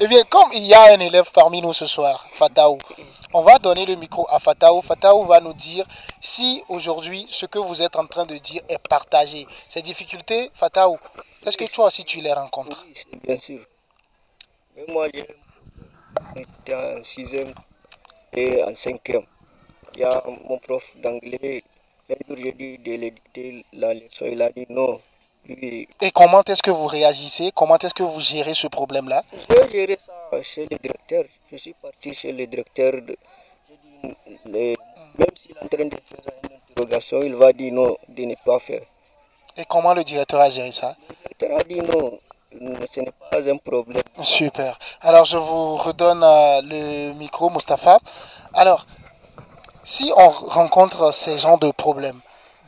[0.00, 2.78] eh bien, comme il y a un élève parmi nous ce soir, Fataou,
[3.36, 4.80] on va donner le micro à Fataou.
[4.80, 5.84] Fataou va nous dire
[6.22, 9.46] si aujourd'hui ce que vous êtes en train de dire est partagé.
[9.68, 10.96] Ces difficultés, Fataou,
[11.44, 12.86] est-ce que toi aussi tu les rencontres?
[12.88, 13.60] Oui, bien sûr.
[14.74, 15.08] Mais moi,
[16.34, 17.52] j'étais en 6e
[18.32, 19.24] et en 5e.
[19.94, 21.62] Il y a mon prof d'anglais,
[22.08, 24.98] un jour j'ai dit de l'éditer la leçon, il a dit non.
[25.48, 27.52] Et comment est-ce que vous réagissez?
[27.54, 29.22] Comment est-ce que vous gérez ce problème-là?
[29.32, 31.24] Je géré ça chez le directeur.
[31.50, 32.92] Je suis parti chez le directeur.
[32.92, 33.16] De,
[34.46, 38.34] même s'il est en train de faire une interrogation, il va dire non, de ne
[38.44, 38.82] pas faire.
[39.56, 40.96] Et comment le directeur a géré ça?
[41.08, 42.18] Le directeur a dit non,
[42.90, 44.02] ce n'est pas un problème.
[44.20, 44.78] Super.
[45.00, 47.98] Alors je vous redonne euh, le micro, Mustapha.
[48.52, 48.86] Alors,
[49.84, 52.20] si on rencontre ces genres de problèmes,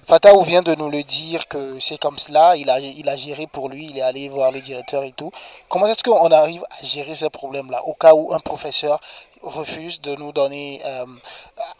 [0.08, 3.46] Fataou vient de nous le dire que c'est comme cela, il a, il a géré
[3.46, 5.30] pour lui, il est allé voir le directeur et tout.
[5.68, 8.98] Comment est-ce qu'on arrive à gérer ces problèmes-là au cas où un professeur
[9.42, 11.04] refuse de nous donner euh,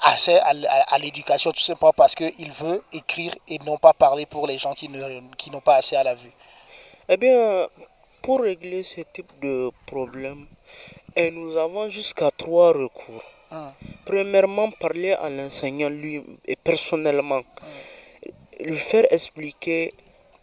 [0.03, 4.59] accès à, l'éducation tout simplement parce qu'il veut écrire et non pas parler pour les
[4.59, 6.33] gens qui n'ont qui pas assez à la vue?
[7.09, 7.67] Eh bien,
[8.21, 10.45] pour régler ce type de problème,
[11.17, 13.25] et nous avons jusqu'à trois recours.
[13.51, 13.73] Hum.
[14.05, 17.37] Premièrement, parler à l'enseignant lui et personnellement.
[17.37, 17.97] Hum
[18.61, 19.95] lui faire expliquer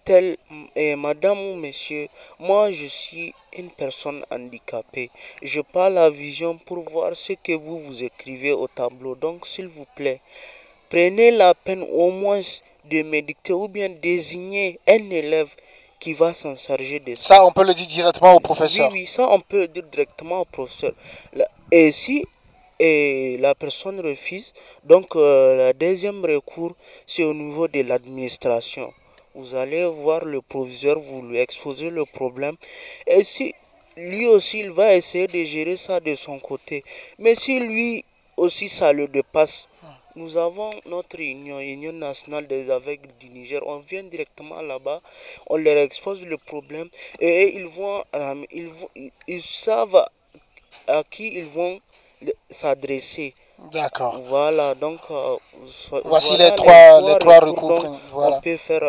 [0.04, 0.38] tel,
[0.76, 2.08] et madame ou monsieur,
[2.40, 5.10] moi je suis une personne handicapée.
[5.42, 9.16] Je parle la vision pour voir ce que vous vous écrivez au tableau.
[9.16, 10.22] Donc s'il vous plaît,
[10.90, 12.42] prenez la peine au moins
[12.86, 15.56] de méditer ou bien désigner un élève
[16.00, 17.36] qui va s'en charger de ça.
[17.36, 18.92] Ça, on peut le dire directement au professeur.
[18.92, 20.92] Oui, oui, ça, on peut le dire directement au professeur.
[21.72, 22.24] Et si
[22.80, 28.92] et la personne refuse, donc euh, le deuxième recours, c'est au niveau de l'administration.
[29.34, 32.56] Vous allez voir le proviseur, vous lui exposez le problème.
[33.08, 33.54] Et si
[33.98, 36.84] lui aussi, il va essayer de gérer ça de son côté.
[37.20, 38.04] Mais si lui
[38.38, 39.68] aussi, ça le dépasse,
[40.16, 43.62] nous avons notre union, Union nationale des aveugles du Niger.
[43.66, 45.02] On vient directement là-bas,
[45.48, 48.04] on leur expose le problème et ils vont,
[49.28, 50.06] ils, savent
[50.88, 51.80] à qui ils vont
[52.50, 53.34] s'adresser.
[53.72, 54.20] D'accord.
[54.28, 55.36] Voilà, donc euh,
[56.04, 57.98] voici les, trois, les trois, recours.
[58.12, 58.38] voilà.
[58.38, 58.84] On peut faire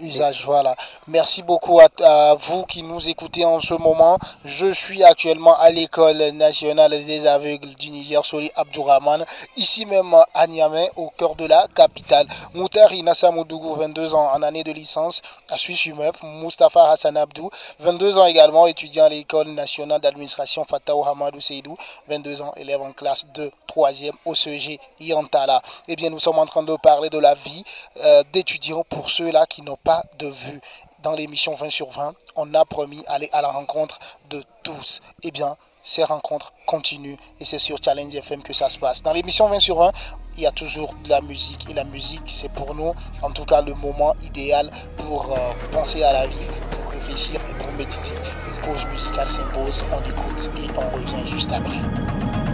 [0.00, 0.44] usage.
[0.44, 0.74] Voilà.
[1.06, 4.18] Merci beaucoup à, vous qui nous écoutez en ce moment.
[4.44, 9.24] Je suis actuellement à l'école nationale des aveugles du Niger, Soli Abdourahman,
[9.56, 12.26] ici même à Niamey, au cœur de la capitale.
[12.54, 16.22] Moutar Inassa 22 ans en année de licence à Suisse-UMEF.
[16.22, 21.76] Mustafa Hassan Abdou, 22 ans également, étudiant à l'école nationale d'administration Fatao Hamadou Seydou,
[22.08, 25.62] 22 ans, élève en classe de 3e au CEG Yantala.
[25.88, 27.64] Eh bien, nous sommes en train de parler de la vie
[27.98, 30.60] euh, d'étudiants pour ceux-là qui n'ont pas de vue.
[31.02, 35.00] Dans l'émission 20 sur 20, on a promis d'aller à la rencontre de tous.
[35.22, 39.02] Eh bien, ces rencontres continuent et c'est sur Challenge FM que ça se passe.
[39.02, 39.92] Dans l'émission 20 sur 20,
[40.36, 42.92] il y a toujours de la musique et la musique, c'est pour nous,
[43.22, 47.62] en tout cas, le moment idéal pour euh, penser à la vie, pour réfléchir et
[47.62, 48.12] pour méditer.
[48.46, 52.49] Une pause musicale s'impose, on écoute et on revient juste après.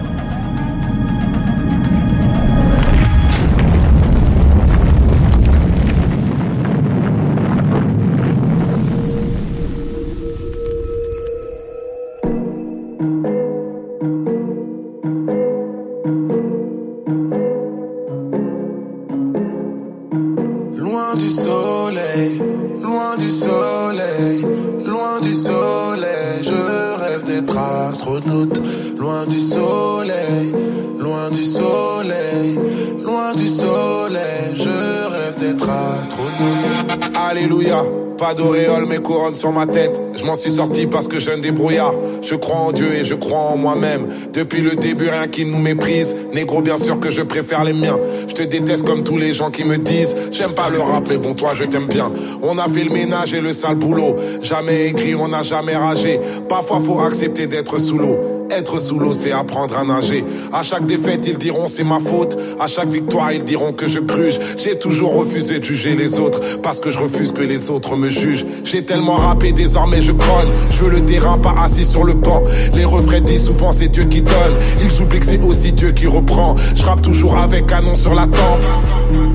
[37.28, 37.82] Alléluia.
[38.18, 40.00] Pas d'auréole, mais couronne sur ma tête.
[40.16, 41.92] Je m'en suis sorti parce que j'ai un débrouillard.
[42.22, 44.06] Je crois en Dieu et je crois en moi-même.
[44.32, 46.14] Depuis le début, rien qui nous méprise.
[46.32, 47.98] Négro, bien sûr que je préfère les miens.
[48.28, 50.14] Je te déteste comme tous les gens qui me disent.
[50.30, 52.12] J'aime pas le rap, mais bon, toi, je t'aime bien.
[52.42, 54.14] On a fait le ménage et le sale boulot.
[54.40, 56.20] Jamais écrit, on n'a jamais ragé.
[56.48, 58.35] Parfois, faut accepter d'être sous l'eau.
[58.50, 60.24] Être sous l'eau, c'est apprendre à nager.
[60.52, 62.36] À chaque défaite, ils diront c'est ma faute.
[62.60, 64.36] À chaque victoire, ils diront que je cruche.
[64.56, 68.08] J'ai toujours refusé de juger les autres parce que je refuse que les autres me
[68.08, 68.44] jugent.
[68.64, 70.50] J'ai tellement rappé, désormais je cogne.
[70.70, 72.42] Je veux le terrain, pas assis sur le banc.
[72.74, 74.54] Les refrains disent souvent c'est Dieu qui donne.
[74.80, 76.54] Ils oublient que c'est aussi Dieu qui reprend.
[76.74, 78.64] Je rappe toujours avec canon sur la tempe.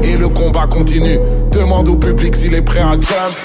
[0.04, 1.20] Et le combat continue.
[1.52, 3.36] Demande au public s'il est prêt à jump.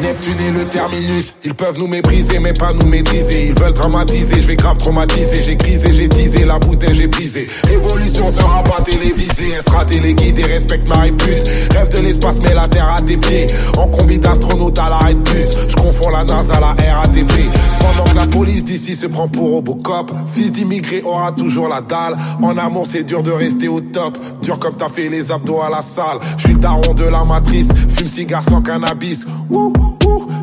[0.00, 3.46] Neptune et le terminus, ils peuvent nous mépriser mais pas nous maîtriser.
[3.46, 5.42] Ils veulent dramatiser, je vais grave traumatiser.
[5.44, 7.48] J'ai grisé, j'ai teasé, la bouteille j'ai brisé.
[7.72, 11.48] Évolution sera pas télévisée, elle sera téléguidée, respecte ma répute.
[11.70, 13.46] Rêve de l'espace, mais la terre à tes pieds.
[13.78, 17.32] En combi d'astronaute à l'arrêt de bus, je confonds la NASA à la RATP.
[17.80, 22.16] Pendant que la police d'ici se prend pour Robocop, fils d'immigré aura toujours la dalle.
[22.42, 24.18] En amour, c'est dur de rester au top.
[24.42, 26.18] Dur comme t'as fait les abdos à la salle.
[26.36, 29.24] Je suis daron de la matrice, fume cigare sans cannabis.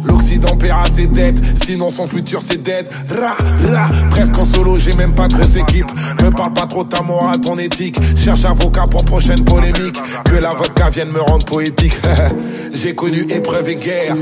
[0.06, 2.88] L'Occident paiera ses dettes, sinon son futur c'est dead.
[3.10, 3.36] Ra,
[3.71, 5.91] ra, presque en solo, j'ai même pas de grosse équipe.
[6.21, 7.97] Me parle pas trop ta morale, ton éthique.
[8.15, 9.97] Cherche avocat pour prochaine polémique.
[10.25, 11.95] Que la vodka vienne me rendre poétique.
[12.73, 14.15] j'ai connu épreuve et guerre.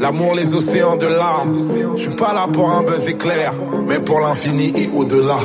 [0.00, 1.96] L'amour, les océans de larmes.
[1.96, 3.52] Je suis pas là pour un buzz éclair,
[3.86, 5.38] mais pour l'infini et au-delà.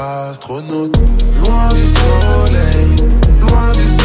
[0.00, 0.96] Astronaute.
[1.44, 2.96] Loin du soleil,
[3.40, 3.99] loin du soleil,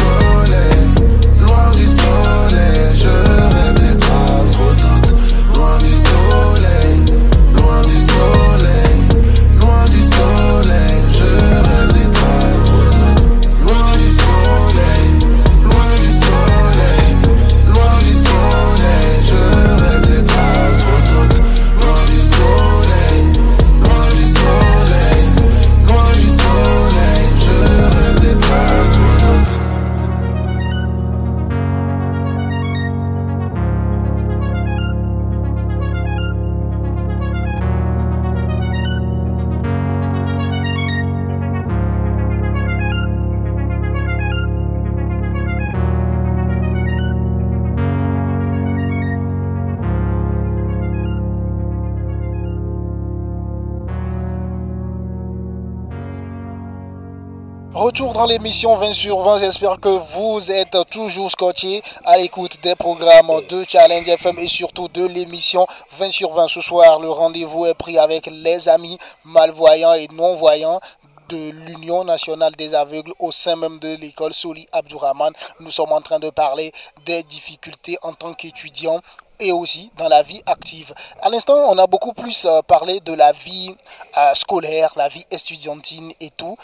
[57.76, 59.36] Retour dans l'émission 20 sur 20.
[59.40, 64.88] J'espère que vous êtes toujours scotché à l'écoute des programmes de Challenge FM et surtout
[64.88, 65.66] de l'émission
[65.98, 66.48] 20 sur 20.
[66.48, 70.80] Ce soir, le rendez-vous est pris avec les amis malvoyants et non-voyants
[71.28, 75.34] de l'Union nationale des aveugles au sein même de l'école Soli Abdourahman.
[75.60, 76.72] Nous sommes en train de parler
[77.04, 79.02] des difficultés en tant qu'étudiant
[79.38, 80.94] et aussi dans la vie active.
[81.20, 83.74] À l'instant, on a beaucoup plus euh, parlé de la vie
[84.16, 86.56] euh, scolaire, la vie estudiantine et tout.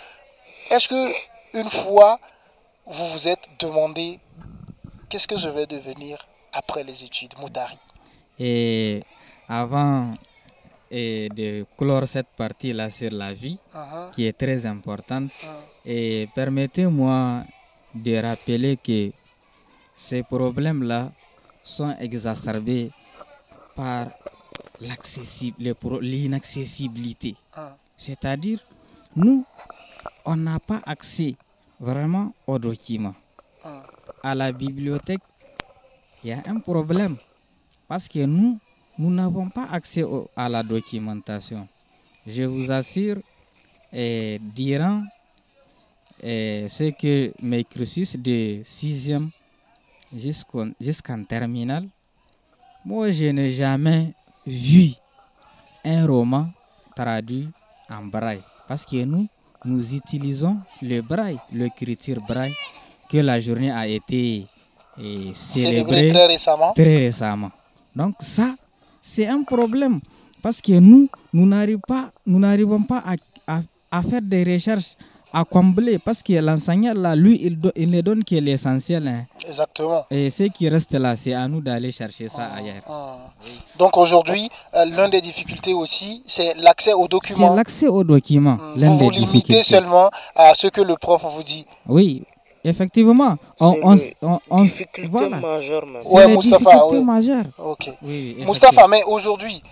[0.72, 1.12] Est-ce que
[1.61, 2.18] une fois
[2.87, 4.18] vous vous êtes demandé
[5.11, 6.16] qu'est-ce que je vais devenir
[6.50, 7.76] après les études, Moutari?
[8.38, 9.04] Et
[9.46, 10.12] avant
[10.90, 14.11] et de clore cette partie-là sur la vie, Uh-huh.
[14.12, 15.30] qui est très importante,
[15.85, 17.44] et permettez-moi
[17.94, 19.12] de rappeler que
[19.94, 21.12] ces problèmes-là
[21.62, 22.90] sont exacerbés
[23.76, 24.06] par
[24.80, 27.37] l'inaccessibilité.
[27.54, 27.76] Ah.
[27.96, 28.61] C'est-à-dire,
[29.16, 29.44] nous,
[30.24, 31.34] on n'a pas accès
[31.80, 33.14] vraiment aux documents.
[34.22, 35.20] À la bibliothèque,
[36.22, 37.16] il y a un problème
[37.88, 38.58] parce que nous,
[38.98, 40.04] nous n'avons pas accès
[40.36, 41.66] à la documentation.
[42.26, 43.16] Je vous assure,
[43.92, 45.02] et durant
[46.20, 49.30] ce que mes cursus de sixième
[50.14, 51.88] jusqu'au- jusqu'en terminale,
[52.84, 54.14] moi je n'ai jamais
[54.46, 54.92] vu
[55.84, 56.50] un roman
[56.94, 57.48] traduit
[57.90, 58.42] en braille.
[58.68, 59.26] Parce que nous,
[59.64, 62.55] nous utilisons le braille, l'écriture braille,
[63.11, 64.46] que la journée a été
[64.98, 66.72] eh, Célébré célébrée très récemment.
[66.72, 67.51] très récemment.
[67.94, 68.55] Donc ça,
[69.01, 70.01] c'est un problème.
[70.42, 73.14] Parce que nous, nous n'arrivons pas, nous n'arrivons pas à,
[73.46, 74.96] à- à faire des recherches,
[75.32, 75.98] à combler.
[75.98, 79.06] Parce que l'enseignant, là, lui, il, do- il ne donne que l'essentiel.
[79.08, 79.24] hein.
[79.46, 80.04] Exactement.
[80.10, 82.82] Et ce qui reste là, c'est à nous d'aller chercher ça ailleurs.
[82.88, 83.16] Ah.
[83.78, 87.54] Donc aujourd'hui, euh, l'une des difficultés aussi, c'est l'accès aux C'est documents.
[87.54, 88.58] l'accès aux documents.
[88.76, 89.62] l'une Vous des vous limitez difficultés.
[89.62, 91.66] seulement à ce que le prof vous dit.
[91.88, 92.22] Oui,
[92.64, 93.36] effectivement.
[93.60, 95.38] On, C'est on, on, Difficulté voilà.
[95.38, 96.02] majeure même.
[96.02, 97.00] C'est Ouais, Moustapha, ouais.
[97.00, 97.44] majeures.
[97.58, 97.86] Ok.
[98.02, 99.62] Oui, oui, Mustapha, mais aujourd'hui,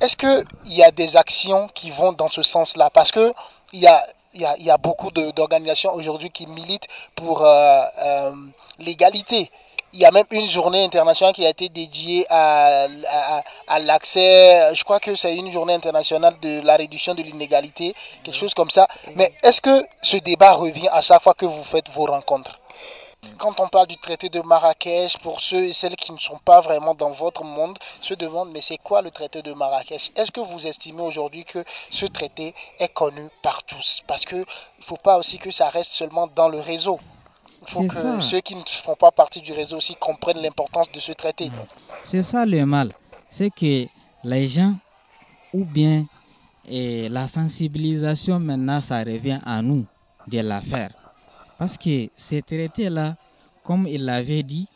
[0.00, 0.44] est-ce qu'il
[0.76, 2.90] y a des actions qui vont dans ce sens-là?
[2.90, 3.32] Parce que
[3.72, 4.00] il y a,
[4.40, 8.32] y a, il y a beaucoup d'organisations aujourd'hui qui militent pour euh, euh,
[8.78, 9.50] l'égalité.
[9.92, 14.74] Il y a même une journée internationale qui a été dédiée à, à, à l'accès,
[14.74, 18.68] je crois que c'est une journée internationale de la réduction de l'inégalité, quelque chose comme
[18.68, 18.86] ça.
[19.14, 22.58] Mais est-ce que ce débat revient à chaque fois que vous faites vos rencontres?
[23.38, 26.60] Quand on parle du traité de Marrakech, pour ceux et celles qui ne sont pas
[26.60, 30.12] vraiment dans votre monde, se demandent mais c'est quoi le traité de Marrakech?
[30.16, 34.02] Est-ce que vous estimez aujourd'hui que ce traité est connu par tous?
[34.06, 36.98] Parce que il faut pas aussi que ça reste seulement dans le réseau.
[37.62, 38.20] Il faut que ça.
[38.20, 41.50] ceux qui ne font pas partie du réseau aussi comprennent l'importance de ce traité.
[42.04, 42.92] C'est ça le mal.
[43.28, 43.86] C'est que
[44.22, 44.74] les gens,
[45.52, 46.06] ou bien
[46.68, 49.84] la sensibilisation maintenant, ça revient à nous
[50.28, 50.90] de la faire.
[51.58, 53.16] Parce que ces traités-là,
[53.64, 54.68] comme il l'avait dit,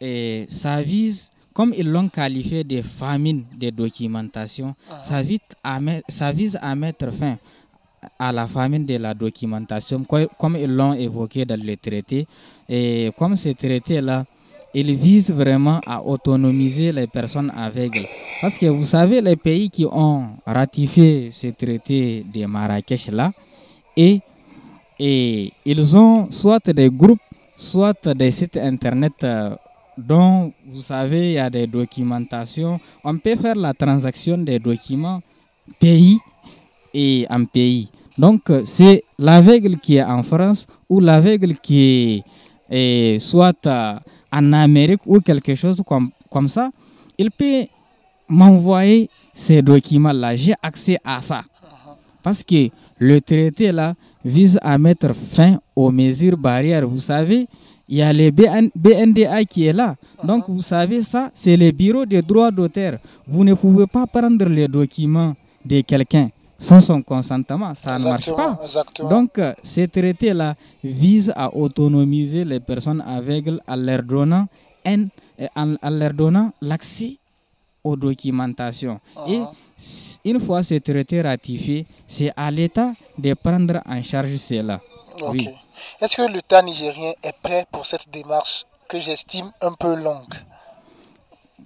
[0.00, 6.02] eh, ça vise, comme ils l'ont qualifié de famine de documentation, ça, vise à met-
[6.08, 7.36] ça vise à mettre fin
[8.18, 12.26] à la famine de la documentation, co- comme ils l'ont évoqué dans le traité.
[12.68, 14.24] Et comme ce traité-là,
[14.72, 18.06] il vise vraiment à autonomiser les personnes aveugles.
[18.40, 23.32] Parce que vous savez, les pays qui ont ratifié ce traité de Marrakech-là,
[23.96, 24.20] et,
[25.02, 27.22] et ils ont soit des groupes,
[27.56, 29.56] soit des sites internet euh,
[29.96, 32.78] dont vous savez, il y a des documentations.
[33.02, 35.22] On peut faire la transaction des documents
[35.80, 36.18] pays
[36.92, 37.88] et en pays.
[38.18, 42.24] Donc, euh, c'est l'aveugle qui est en France ou l'aveugle qui est
[42.70, 43.94] eh, soit euh,
[44.30, 46.70] en Amérique ou quelque chose comme, comme ça.
[47.16, 47.64] Il peut
[48.28, 50.36] m'envoyer ces documents-là.
[50.36, 51.42] J'ai accès à ça.
[52.22, 53.94] Parce que le traité là
[54.24, 56.86] vise à mettre fin aux mesures barrières.
[56.86, 57.46] Vous savez,
[57.88, 59.96] il y a le BN BNDA qui est là.
[60.22, 62.98] Donc vous savez ça, c'est le bureau des droits d'auteur.
[63.26, 67.72] Vous ne pouvez pas prendre les documents de quelqu'un sans son consentement.
[67.74, 68.60] Ça ne marche pas.
[68.62, 69.08] exactement.
[69.10, 70.54] Donc euh, ce traité-là
[70.84, 74.46] vise à autonomiser les personnes aveugles en leur donnant,
[74.86, 75.06] en-
[75.82, 77.16] en leur donnant l'accès
[77.82, 79.00] aux documentations.
[79.26, 79.40] S-
[80.24, 84.80] une fois ce traité ratifié, c'est à l'État de prendre en charge cela.
[85.28, 85.48] Oui.
[86.00, 90.34] Est-ce que l'État nigérien est prêt pour cette démarche que j'estime un peu longue?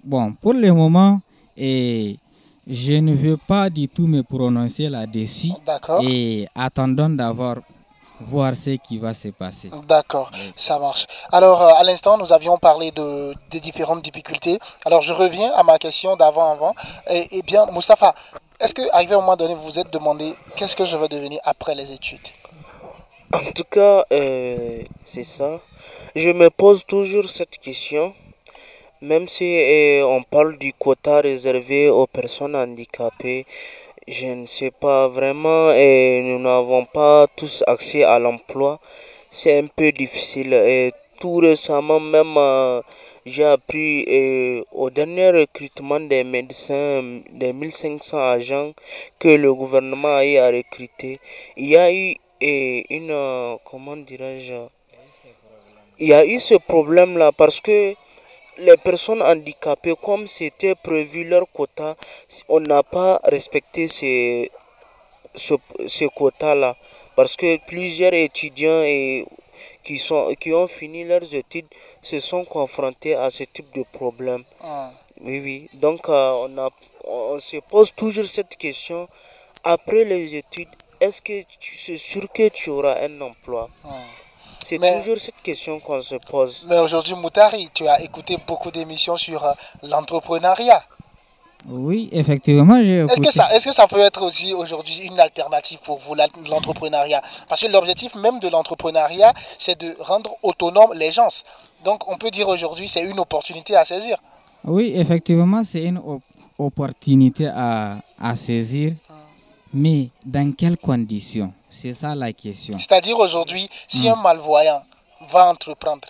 [0.04, 1.20] Bon, pour le moment,
[1.56, 2.18] et
[2.66, 5.52] je ne veux pas du tout me prononcer là-dessus.
[5.66, 6.02] D'accord.
[6.04, 7.56] Et attendons d'avoir
[8.20, 9.70] voir ce qui va se passer.
[9.86, 11.06] D'accord, ça marche.
[11.32, 14.58] Alors, euh, à l'instant, nous avions parlé de, des différentes difficultés.
[14.84, 16.74] Alors, je reviens à ma question d'avant avant.
[17.10, 18.14] Et, eh bien, Moustapha,
[18.60, 21.08] est-ce que, arrivé à un moment donné, vous vous êtes demandé qu'est-ce que je veux
[21.08, 22.28] devenir après les études?
[23.32, 25.60] En tout cas, euh, c'est ça.
[26.14, 28.14] Je me pose toujours cette question.
[29.02, 33.44] Même si euh, on parle du quota réservé aux personnes handicapées,
[34.08, 38.80] je ne sais pas vraiment, et nous n'avons pas tous accès à l'emploi.
[39.30, 40.52] C'est un peu difficile.
[40.54, 42.80] Et tout récemment, même, euh,
[43.24, 47.02] j'ai appris euh, au dernier recrutement des médecins,
[47.32, 48.72] des 1500 agents
[49.18, 51.20] que le gouvernement a eu à recruter.
[51.56, 54.54] Il y a eu euh, une, comment dirais-je,
[55.98, 57.94] il y a eu ce problème-là parce que
[58.58, 61.96] les personnes handicapées, comme c'était prévu leur quota,
[62.48, 64.48] on n'a pas respecté ce,
[65.34, 66.76] ce, quota-là.
[67.16, 69.26] Parce que plusieurs étudiants et,
[69.82, 71.66] qui, sont, qui ont fini leurs études
[72.02, 74.44] se sont confrontés à ce type de problème.
[74.60, 74.92] Ah.
[75.20, 75.68] Oui, oui.
[75.74, 76.70] Donc, euh, on, a,
[77.04, 79.08] on se pose toujours cette question.
[79.62, 80.68] Après les études,
[81.00, 83.70] est-ce que tu es sûr que tu auras un emploi?
[83.84, 84.04] Ah.
[84.66, 86.64] C'est toujours cette question qu'on se pose.
[86.70, 89.52] Mais aujourd'hui, Moutari, tu as écouté beaucoup d'émissions sur euh,
[89.82, 90.82] l'entrepreneuriat.
[91.68, 95.80] Oui, effectivement, j'ai Est-ce que, ça, est-ce que ça peut être aussi aujourd'hui une alternative
[95.84, 97.20] pour vous, l'entrepreneuriat?
[97.46, 101.28] Parce que l'objectif même de l'entrepreneuriat, c'est de rendre autonome les gens.
[101.84, 104.16] Donc, on peut dire aujourd'hui, c'est une opportunité à saisir.
[104.64, 106.00] Oui, effectivement, c'est une
[106.58, 108.92] opportunité à, à saisir.
[109.76, 111.52] Mais dans quelles conditions?
[111.68, 112.78] C'est ça la question.
[112.78, 114.12] C'est-à-dire aujourd'hui, si hmm.
[114.12, 114.84] un malvoyant
[115.28, 116.06] va entreprendre,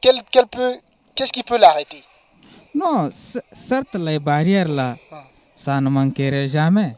[0.00, 2.02] qu'est-ce qui peut l'arrêter?
[2.74, 3.10] Non,
[3.52, 5.16] certes, les barrières là, hmm.
[5.54, 6.96] ça ne manquerait jamais.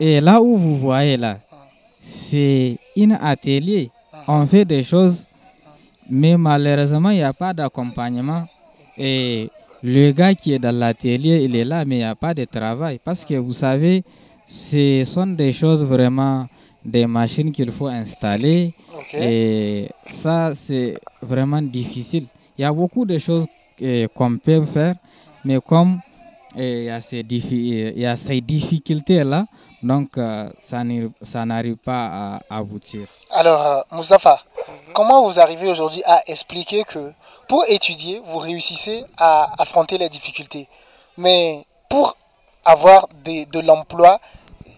[0.00, 1.56] Et là où vous voyez là, hmm.
[2.00, 3.90] c'est un atelier.
[4.26, 5.26] On fait des choses,
[6.08, 8.46] mais malheureusement, il n'y a pas d'accompagnement.
[8.96, 9.50] Et
[9.82, 12.46] le gars qui est dans l'atelier, il est là, mais il n'y a pas de
[12.46, 12.98] travail.
[13.04, 14.02] Parce que vous savez,
[14.46, 16.46] ce sont des choses vraiment
[16.84, 18.74] des machines qu'il faut installer.
[19.12, 22.26] Et ça, c'est vraiment difficile.
[22.58, 23.46] Il y a beaucoup de choses
[24.14, 24.94] qu'on peut faire,
[25.44, 26.00] mais comme
[26.56, 29.46] il y a ces, il a ces difficultés-là,
[29.82, 33.08] donc euh, ça n'arrive pas à aboutir.
[33.30, 34.40] Alors, euh, Moustapha,
[34.92, 37.12] comment vous arrivez aujourd'hui à expliquer que
[37.48, 40.68] pour étudier, vous réussissez à affronter les difficultés,
[41.18, 42.16] mais pour
[42.64, 44.20] avoir de l'emploi,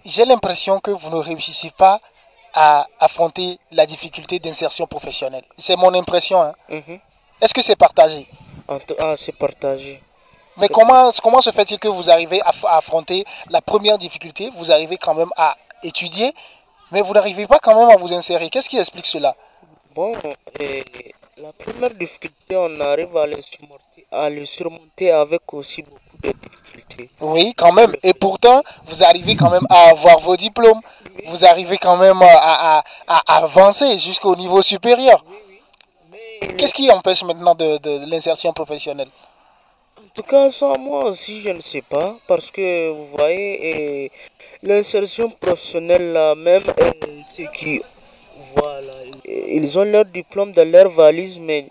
[0.04, 2.00] j'ai l'impression que vous ne réussissez pas
[2.54, 5.44] à affronter la difficulté d'insertion professionnelle.
[5.58, 6.40] C'est mon impression.
[6.40, 6.54] Hein.
[6.70, 6.98] Mhm.
[7.40, 8.26] Est-ce que c'est partagé?
[8.98, 10.02] Ah, c'est partagé.
[10.56, 14.50] Mais comment, comment se fait-il que vous arrivez à, affronter la première difficulté?
[14.56, 16.32] Vous arrivez quand même à étudier,
[16.92, 18.48] mais vous n'arrivez pas quand même à vous insérer.
[18.48, 19.36] Qu'est-ce qui explique cela?
[19.94, 20.14] Bon,
[21.36, 26.05] la première difficulté, on arrive à le surmonter, à le surmonter avec aussi beaucoup de.
[27.20, 27.94] Oui, quand même.
[28.02, 30.80] Et pourtant, vous arrivez quand même à avoir vos diplômes.
[31.26, 35.24] Vous arrivez quand même à, à, avancer jusqu'au niveau supérieur.
[36.56, 39.08] Qu'est-ce qui empêche maintenant de, l'insertion professionnelle?
[39.98, 40.48] En tout cas,
[40.78, 42.16] moi aussi, je ne sais pas.
[42.26, 44.10] Parce que, vous voyez,
[44.62, 46.62] l'insertion professionnelle, là, même
[47.34, 47.82] ceux qui
[48.54, 48.92] voilà,
[49.26, 51.66] ils ont leur diplôme dans leur valise, mais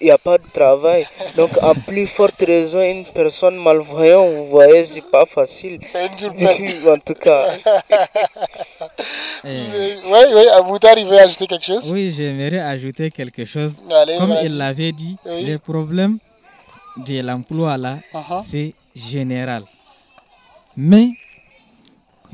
[0.00, 1.06] il n'y a pas de travail.
[1.36, 5.80] Donc, en plus forte raison, une personne malvoyante, vous voyez, c'est pas facile.
[5.84, 7.48] C'est une En tout cas.
[9.44, 9.50] Oui,
[10.34, 13.82] oui, Aboutard, il veut ajouter quelque chose Oui, j'aimerais ajouter quelque chose.
[14.18, 16.18] Comme il l'avait dit, le problème
[16.96, 18.42] de l'emploi là, uh-huh.
[18.50, 19.62] c'est général.
[20.76, 21.10] Mais,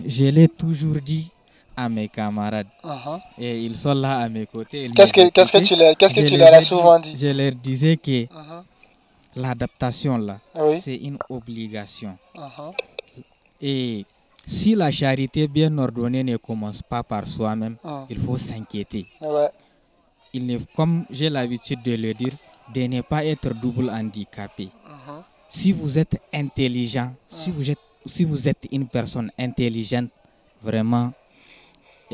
[0.07, 1.31] je l'ai toujours dit,
[1.77, 2.67] à mes camarades.
[2.83, 3.21] Uh-huh.
[3.39, 4.91] Et ils sont là à mes côtés.
[4.95, 7.17] Qu'est-ce que, qu'est-ce que tu, leur, qu'est-ce que tu leur as souvent dit?
[7.17, 8.63] Je leur disais que uh-huh.
[9.37, 10.41] l'adaptation, là,
[10.79, 12.17] c'est une obligation.
[12.35, 12.73] Uh-huh.
[13.61, 14.05] Et
[14.47, 17.77] si la charité bien ordonnée ne commence pas par soi-même,
[18.11, 19.07] il faut s'inquiéter.
[20.33, 22.35] Il comme j'ai l'habitude de le dire,
[22.75, 24.69] de ne pas être double handicapé.
[25.49, 30.11] Si vous êtes intelligent, si vous êtes, si vous êtes une personne intelligente,
[30.61, 31.13] vraiment,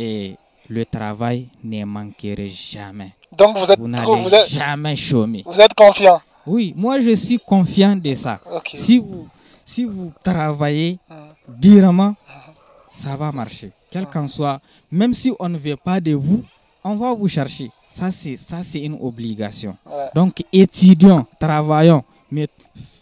[0.00, 0.36] et
[0.68, 3.12] le travail ne manquerait jamais.
[3.36, 5.42] Donc vous êtes, vous n'allez jamais chômer.
[5.46, 8.40] Vous êtes confiant Oui, moi je suis confiant de ça.
[8.74, 9.28] Si, vous,
[9.64, 10.98] si vous travaillez
[11.46, 12.14] durement,
[12.92, 13.70] ça va marcher.
[13.90, 16.42] Quel qu'en soit, même si on ne veut pas de vous,
[16.82, 17.70] on va vous chercher.
[17.88, 19.76] Ça, c'est, ça, c'est une obligation.
[20.14, 22.46] Donc, étudions, travaillons, mais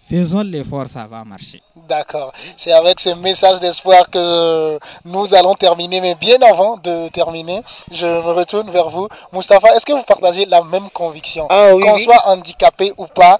[0.09, 1.62] faisons l'effort, ça va marcher.
[1.88, 2.32] D'accord.
[2.56, 6.00] C'est avec ce message d'espoir que nous allons terminer.
[6.00, 9.09] Mais bien avant de terminer, je me retourne vers vous.
[9.32, 11.46] Moustapha, est-ce que vous partagez la même conviction?
[11.50, 13.38] Ah Qu'on soit handicapé ou pas,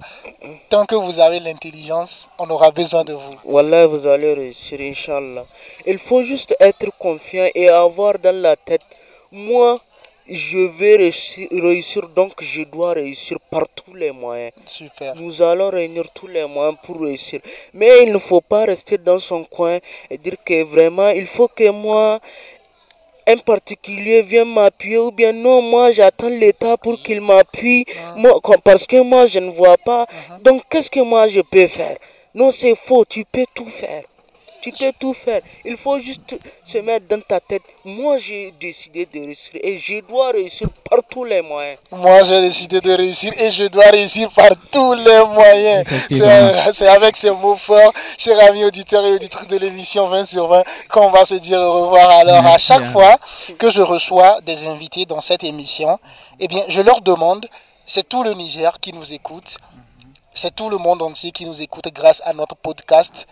[0.69, 3.35] tant que vous avez l'intelligence, on aura besoin de vous.
[3.45, 5.45] Voilà, vous allez réussir, Inch'Allah.
[5.85, 8.81] Il faut juste être confiant et avoir dans la tête,
[9.31, 9.79] moi,
[10.31, 14.51] je vais réussir, donc je dois réussir par tous les moyens.
[14.65, 15.15] Super.
[15.15, 17.39] Nous allons réunir tous les moyens pour réussir.
[17.73, 21.47] Mais il ne faut pas rester dans son coin et dire que vraiment, il faut
[21.47, 22.19] que moi,
[23.27, 28.61] un particulier vienne m'appuyer ou bien non, moi j'attends l'État pour qu'il m'appuie uh-huh.
[28.63, 30.03] parce que moi je ne vois pas.
[30.05, 30.41] Uh-huh.
[30.41, 31.97] Donc qu'est-ce que moi je peux faire?
[32.33, 34.03] Non, c'est faux, tu peux tout faire.
[34.61, 35.41] Tu peux tout faire.
[35.63, 37.61] Il faut juste se mettre dans ta tête.
[37.85, 41.77] Moi, j'ai décidé de réussir et je dois réussir par tous les moyens.
[41.91, 45.85] Moi, j'ai décidé de réussir et je dois réussir par tous les moyens.
[46.73, 50.63] C'est avec ces mots forts, chers amis auditeurs et auditrices de l'émission 20 sur 20,
[50.89, 52.09] qu'on va se dire au revoir.
[52.09, 53.17] Alors, à chaque fois
[53.57, 55.99] que je reçois des invités dans cette émission,
[56.39, 57.45] eh bien, je leur demande,
[57.85, 59.57] c'est tout le Niger qui nous écoute,
[60.33, 63.25] c'est tout le monde entier qui nous écoute grâce à notre podcast.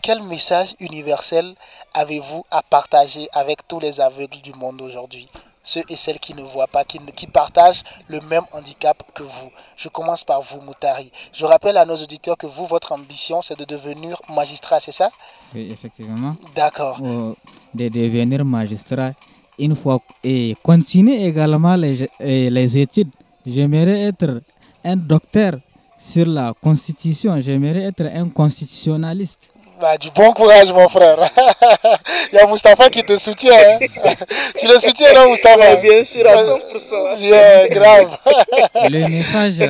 [0.00, 1.54] Quel message universel
[1.94, 5.28] avez-vous à partager avec tous les aveugles du monde aujourd'hui?
[5.64, 9.50] Ceux et celles qui ne voient pas, qui, qui partagent le même handicap que vous.
[9.76, 11.12] Je commence par vous, Moutari.
[11.32, 15.10] Je rappelle à nos auditeurs que vous, votre ambition, c'est de devenir magistrat, c'est ça?
[15.54, 16.34] Oui, effectivement.
[16.56, 16.98] D'accord.
[17.00, 19.12] de devenir magistrat,
[19.56, 23.10] une fois, et continuer également les, les études.
[23.46, 24.40] J'aimerais être
[24.84, 25.54] un docteur
[25.96, 27.40] sur la constitution.
[27.40, 29.51] J'aimerais être un constitutionnaliste.
[29.82, 31.18] Bah, du bon courage, mon frère.
[32.32, 33.52] Il y a Mustapha qui te soutient.
[33.52, 33.78] Hein.
[34.56, 35.74] tu le soutiens, non, Mustapha?
[35.74, 37.16] Bien sûr, à 100%.
[37.16, 38.16] C'est grave.
[38.88, 39.60] le message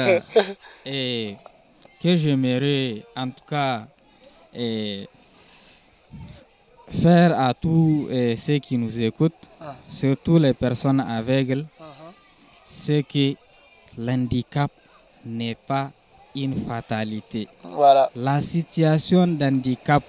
[0.85, 1.37] est
[2.03, 3.85] que j'aimerais, en tout cas,
[7.03, 9.33] faire à tous ceux qui nous écoutent,
[9.63, 9.77] ah.
[9.89, 12.13] surtout les personnes aveugles, uh-huh.
[12.63, 13.35] c'est que
[13.97, 14.71] l'handicap
[15.25, 15.91] n'est pas
[16.35, 17.49] une fatalité.
[17.65, 18.11] Voilà.
[18.15, 20.03] La situation d'handicap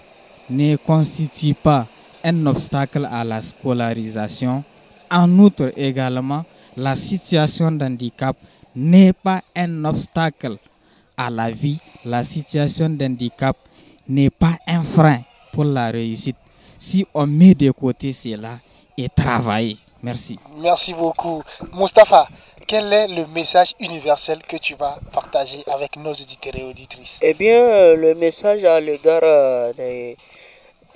[0.49, 1.87] ne constitue pas
[2.23, 4.63] un obstacle à la scolarisation.
[5.09, 6.45] En outre, également,
[6.75, 8.35] la situation d'handicap
[8.75, 10.57] n'est pas un obstacle
[11.17, 11.79] à la vie.
[12.05, 13.55] La situation d'handicap
[14.07, 15.21] n'est pas un frein
[15.51, 16.37] pour la réussite.
[16.79, 18.59] Si on met de côté cela
[18.97, 19.77] et travaille.
[20.03, 20.37] Merci.
[20.57, 21.41] Merci beaucoup.
[21.73, 22.27] Mustapha,
[22.67, 27.19] quel est le message universel que tu vas partager avec nos auditeurs et auditrices?
[27.21, 30.17] Eh bien, euh, le message à l'égard euh, des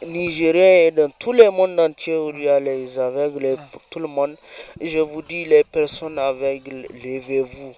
[0.06, 4.00] Nigériens et dans tout le monde entier où il y a les aveugles, pour tout
[4.00, 4.36] le monde,
[4.82, 7.74] je vous dis, les personnes aveugles, levez-vous.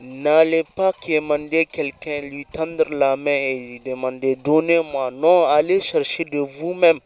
[0.00, 5.10] N'allez pas demander quelqu'un, lui tendre la main et lui demander donnez-moi.
[5.10, 7.00] Non, allez chercher de vous-même.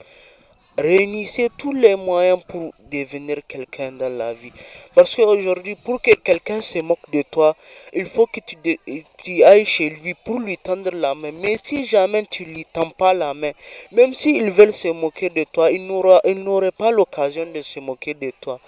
[0.82, 4.50] Réunissez tous les moyens pour devenir quelqu'un dans la vie.
[4.96, 7.54] Parce qu'aujourd'hui, pour que quelqu'un se moque de toi,
[7.92, 11.30] il faut que tu, ailles chez lui pour lui tendre la main.
[11.40, 13.52] Mais si jamais tu lui tends pas la main,
[13.92, 18.32] même s'ils veulent se moquer de toi, ils n'auraient pas l'occasion de se moquer de
[18.40, 18.58] toi.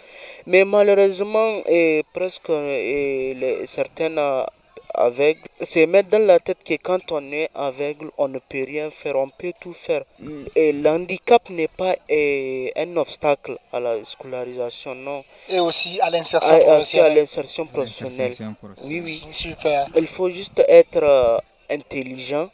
[0.46, 4.20] Mais malheureusement, et presque et certaines
[4.94, 8.90] aveugle, c'est mettre dans la tête que quand on est aveugle, on ne peut rien
[8.90, 10.02] faire, on peut tout faire.
[10.54, 15.24] Et l'handicap n'est pas un obstacle à la scolarisation, non.
[15.48, 17.12] Et aussi à l'insertion professionnelle.
[17.12, 18.34] à l'insertion professionnelle.
[18.84, 19.26] Oui, oui.
[19.32, 19.86] Super.
[19.96, 21.36] Il faut juste être euh,
[21.70, 22.48] intelligent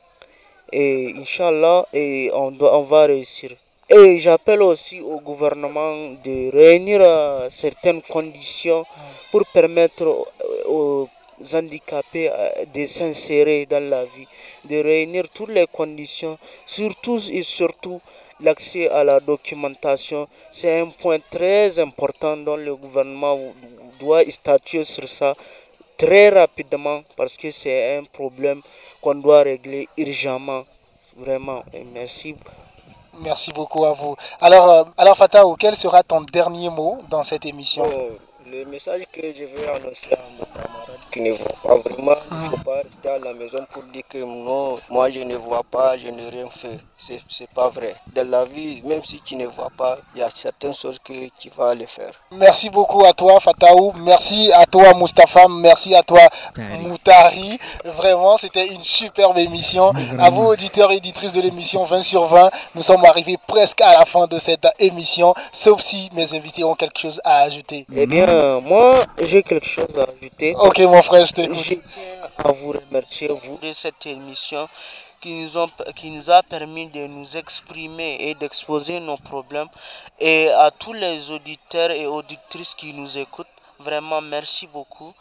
[0.73, 3.51] et Inch'Allah, et on, doit, on va réussir.
[3.89, 8.85] Et j'appelle aussi au gouvernement de réunir euh, certaines conditions
[9.33, 10.27] pour permettre
[10.67, 11.09] aux
[11.55, 14.27] handicapés euh, de s'insérer dans la vie,
[14.65, 18.01] de réunir toutes les conditions, surtout et surtout
[18.41, 20.27] l'accès à la documentation.
[20.51, 23.39] C'est un point très important dont le gouvernement
[23.99, 25.35] doit statuer sur ça
[25.97, 28.63] très rapidement parce que c'est un problème
[29.03, 30.65] qu'on doit régler urgemment.
[31.17, 31.63] Vraiment,
[31.93, 32.35] merci.
[33.23, 34.17] Merci beaucoup à vous.
[34.41, 37.85] Alors, euh, alors Fatah, quel sera ton dernier mot dans cette émission?
[37.85, 38.17] Oh,
[38.51, 42.17] Le message que je veux annoncer à mon camarade qui ne voit pas vraiment.
[42.31, 42.65] Il ne faut ah.
[42.65, 46.09] pas rester à la maison pour dire que non, moi je ne vois pas, je
[46.09, 46.79] n'ai rien fait.
[46.99, 47.95] Ce n'est pas vrai.
[48.13, 51.13] Dans la vie, même si tu ne vois pas, il y a certaines choses que
[51.39, 52.13] tu vas aller faire.
[52.33, 53.93] Merci beaucoup à toi, Fataou.
[53.99, 55.47] Merci à toi, Mustapha.
[55.49, 57.59] Merci à toi, Moutari.
[57.85, 59.93] Vraiment, c'était une superbe émission.
[60.19, 63.99] À vous, auditeurs et auditrices de l'émission 20 sur 20, nous sommes arrivés presque à
[63.99, 67.87] la fin de cette émission, sauf si mes invités ont quelque chose à ajouter.
[67.95, 68.27] Eh bien,
[68.63, 70.55] moi, j'ai quelque chose à ajouter.
[70.57, 71.57] Ok, mon frère, je t'écoute.
[71.57, 72.03] Je tiens
[72.39, 74.69] à vous remercier, vous, de cette émission
[75.21, 79.69] qui nous, ont, qui nous a permis de nous exprimer et d'exposer nos problèmes.
[80.19, 83.47] Et à tous les auditeurs et auditrices qui nous écoutent,
[83.79, 85.13] vraiment merci beaucoup.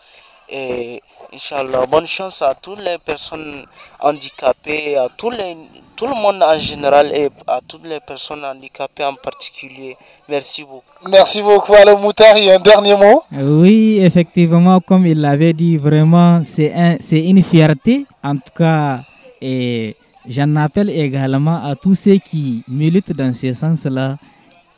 [0.51, 1.01] Et
[1.33, 3.63] Inch'Allah, bonne chance à toutes les personnes
[3.99, 5.55] handicapées, à tous les,
[5.95, 9.95] tout le monde en général et à toutes les personnes handicapées en particulier.
[10.27, 11.07] Merci beaucoup.
[11.07, 12.49] Merci beaucoup, Alors Moutari.
[12.49, 13.21] Un dernier mot?
[13.31, 18.05] Oui, effectivement, comme il l'avait dit, vraiment, c'est un, une fierté.
[18.23, 19.01] En tout cas,
[19.41, 19.95] et
[20.27, 24.17] j'en appelle également à tous ceux qui militent dans ce sens-là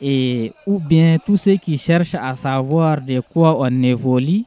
[0.00, 4.44] et ou bien tous ceux qui cherchent à savoir de quoi on évolue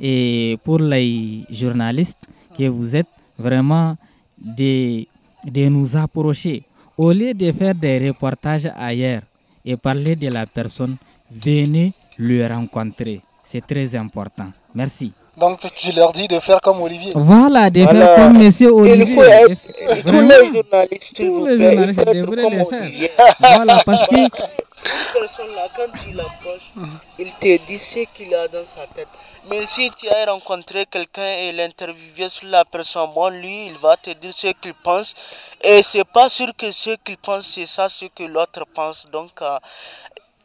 [0.00, 2.18] et pour les journalistes
[2.56, 3.06] que vous êtes
[3.38, 3.96] vraiment
[4.38, 5.06] de,
[5.44, 6.64] de nous approcher.
[6.96, 9.22] Au lieu de faire des reportages ailleurs
[9.64, 10.96] et parler de la personne
[11.30, 13.20] venez le rencontrer.
[13.42, 14.48] C'est très important.
[14.74, 15.12] Merci.
[15.36, 17.12] Donc tu leur dis de faire comme Olivier.
[17.14, 19.06] Voilà, de faire comme Monsieur Olivier.
[19.08, 23.08] Il faut être, tous les journalistes, tous les journalistes devraient le faire.
[23.40, 24.16] voilà, parce que
[24.84, 26.72] une personne là, quand tu l'approches,
[27.18, 29.08] il te dit ce qu'il a dans sa tête.
[29.48, 33.96] Mais si tu as rencontré quelqu'un et l'interviewé sur la personne, bon, lui, il va
[33.96, 35.14] te dire ce qu'il pense.
[35.62, 39.06] Et c'est pas sûr que ce qu'il pense, c'est ça ce que l'autre pense.
[39.06, 39.58] Donc, euh,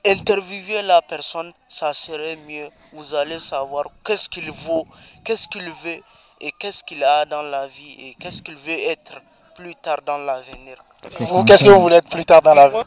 [0.05, 2.69] interviewer la personne, ça serait mieux.
[2.93, 4.87] Vous allez savoir qu'est-ce qu'il vaut,
[5.23, 6.01] qu'est-ce qu'il veut
[6.39, 9.21] et qu'est-ce qu'il a dans la vie et qu'est-ce qu'il veut être
[9.55, 10.77] plus tard dans l'avenir.
[11.19, 12.85] Vous, qu'est-ce que vous voulez être plus tard dans l'avenir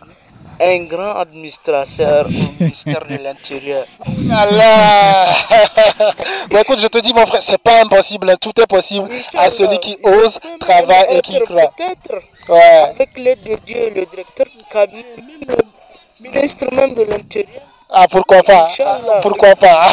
[0.61, 2.31] un grand administrateur au
[2.63, 3.87] ministère de l'Intérieur.
[4.31, 5.27] Allah
[6.51, 8.31] bon, écoute, je te dis, mon frère, c'est pas impossible.
[8.31, 8.37] Hein.
[8.41, 11.73] Tout est possible à celui qui ose, travaille et qui croit.
[11.77, 12.93] Peut-être, ouais.
[12.95, 15.57] avec l'aide de Dieu, le directeur du cabinet, même
[16.21, 18.69] le ministre même de l'Intérieur, ah, pourquoi pas
[19.21, 19.91] Pourquoi pas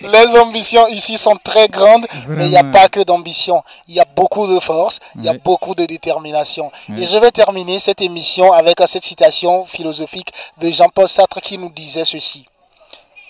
[0.00, 3.62] Les ambitions ici sont très grandes, mais il n'y a pas que d'ambition.
[3.88, 6.72] Il y a beaucoup de force, il y a beaucoup de détermination.
[6.96, 11.70] Et je vais terminer cette émission avec cette citation philosophique de Jean-Paul Sartre qui nous
[11.70, 12.46] disait ceci.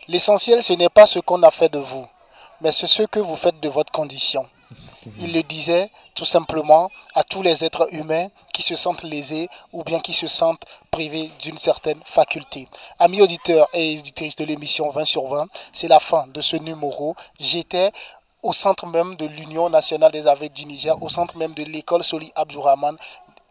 [0.06, 2.06] L'essentiel, ce n'est pas ce qu'on a fait de vous,
[2.60, 4.46] mais c'est ce que vous faites de votre condition.
[5.18, 9.82] Il le disait tout simplement à tous les êtres humains qui se sentent lésés ou
[9.84, 12.68] bien qui se sentent privés d'une certaine faculté.
[12.98, 17.14] Amis auditeurs et auditrices de l'émission 20 sur 20, c'est la fin de ce numéro.
[17.38, 17.90] J'étais
[18.42, 22.04] au centre même de l'Union nationale des aveugles du Niger, au centre même de l'école
[22.04, 22.96] Soli Abdourahman,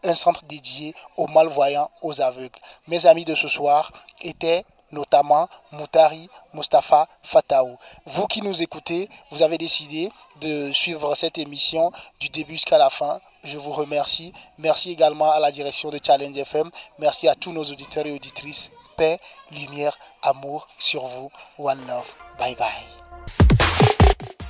[0.04, 2.58] un centre dédié aux malvoyants, aux aveugles.
[2.86, 3.90] Mes amis de ce soir
[4.22, 4.64] étaient
[4.94, 7.76] notamment Moutari Mustafa Fataou.
[8.06, 12.88] Vous qui nous écoutez, vous avez décidé de suivre cette émission du début jusqu'à la
[12.88, 13.20] fin.
[13.42, 14.32] Je vous remercie.
[14.58, 16.70] Merci également à la direction de Challenge FM.
[16.98, 18.70] Merci à tous nos auditeurs et auditrices.
[18.96, 19.18] Paix,
[19.50, 21.30] lumière, amour sur vous.
[21.58, 22.14] One love.
[22.38, 22.68] Bye bye.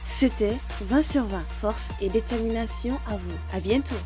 [0.07, 1.45] C'était 20 sur 20.
[1.61, 3.37] Force et détermination à vous.
[3.53, 3.97] À bientôt.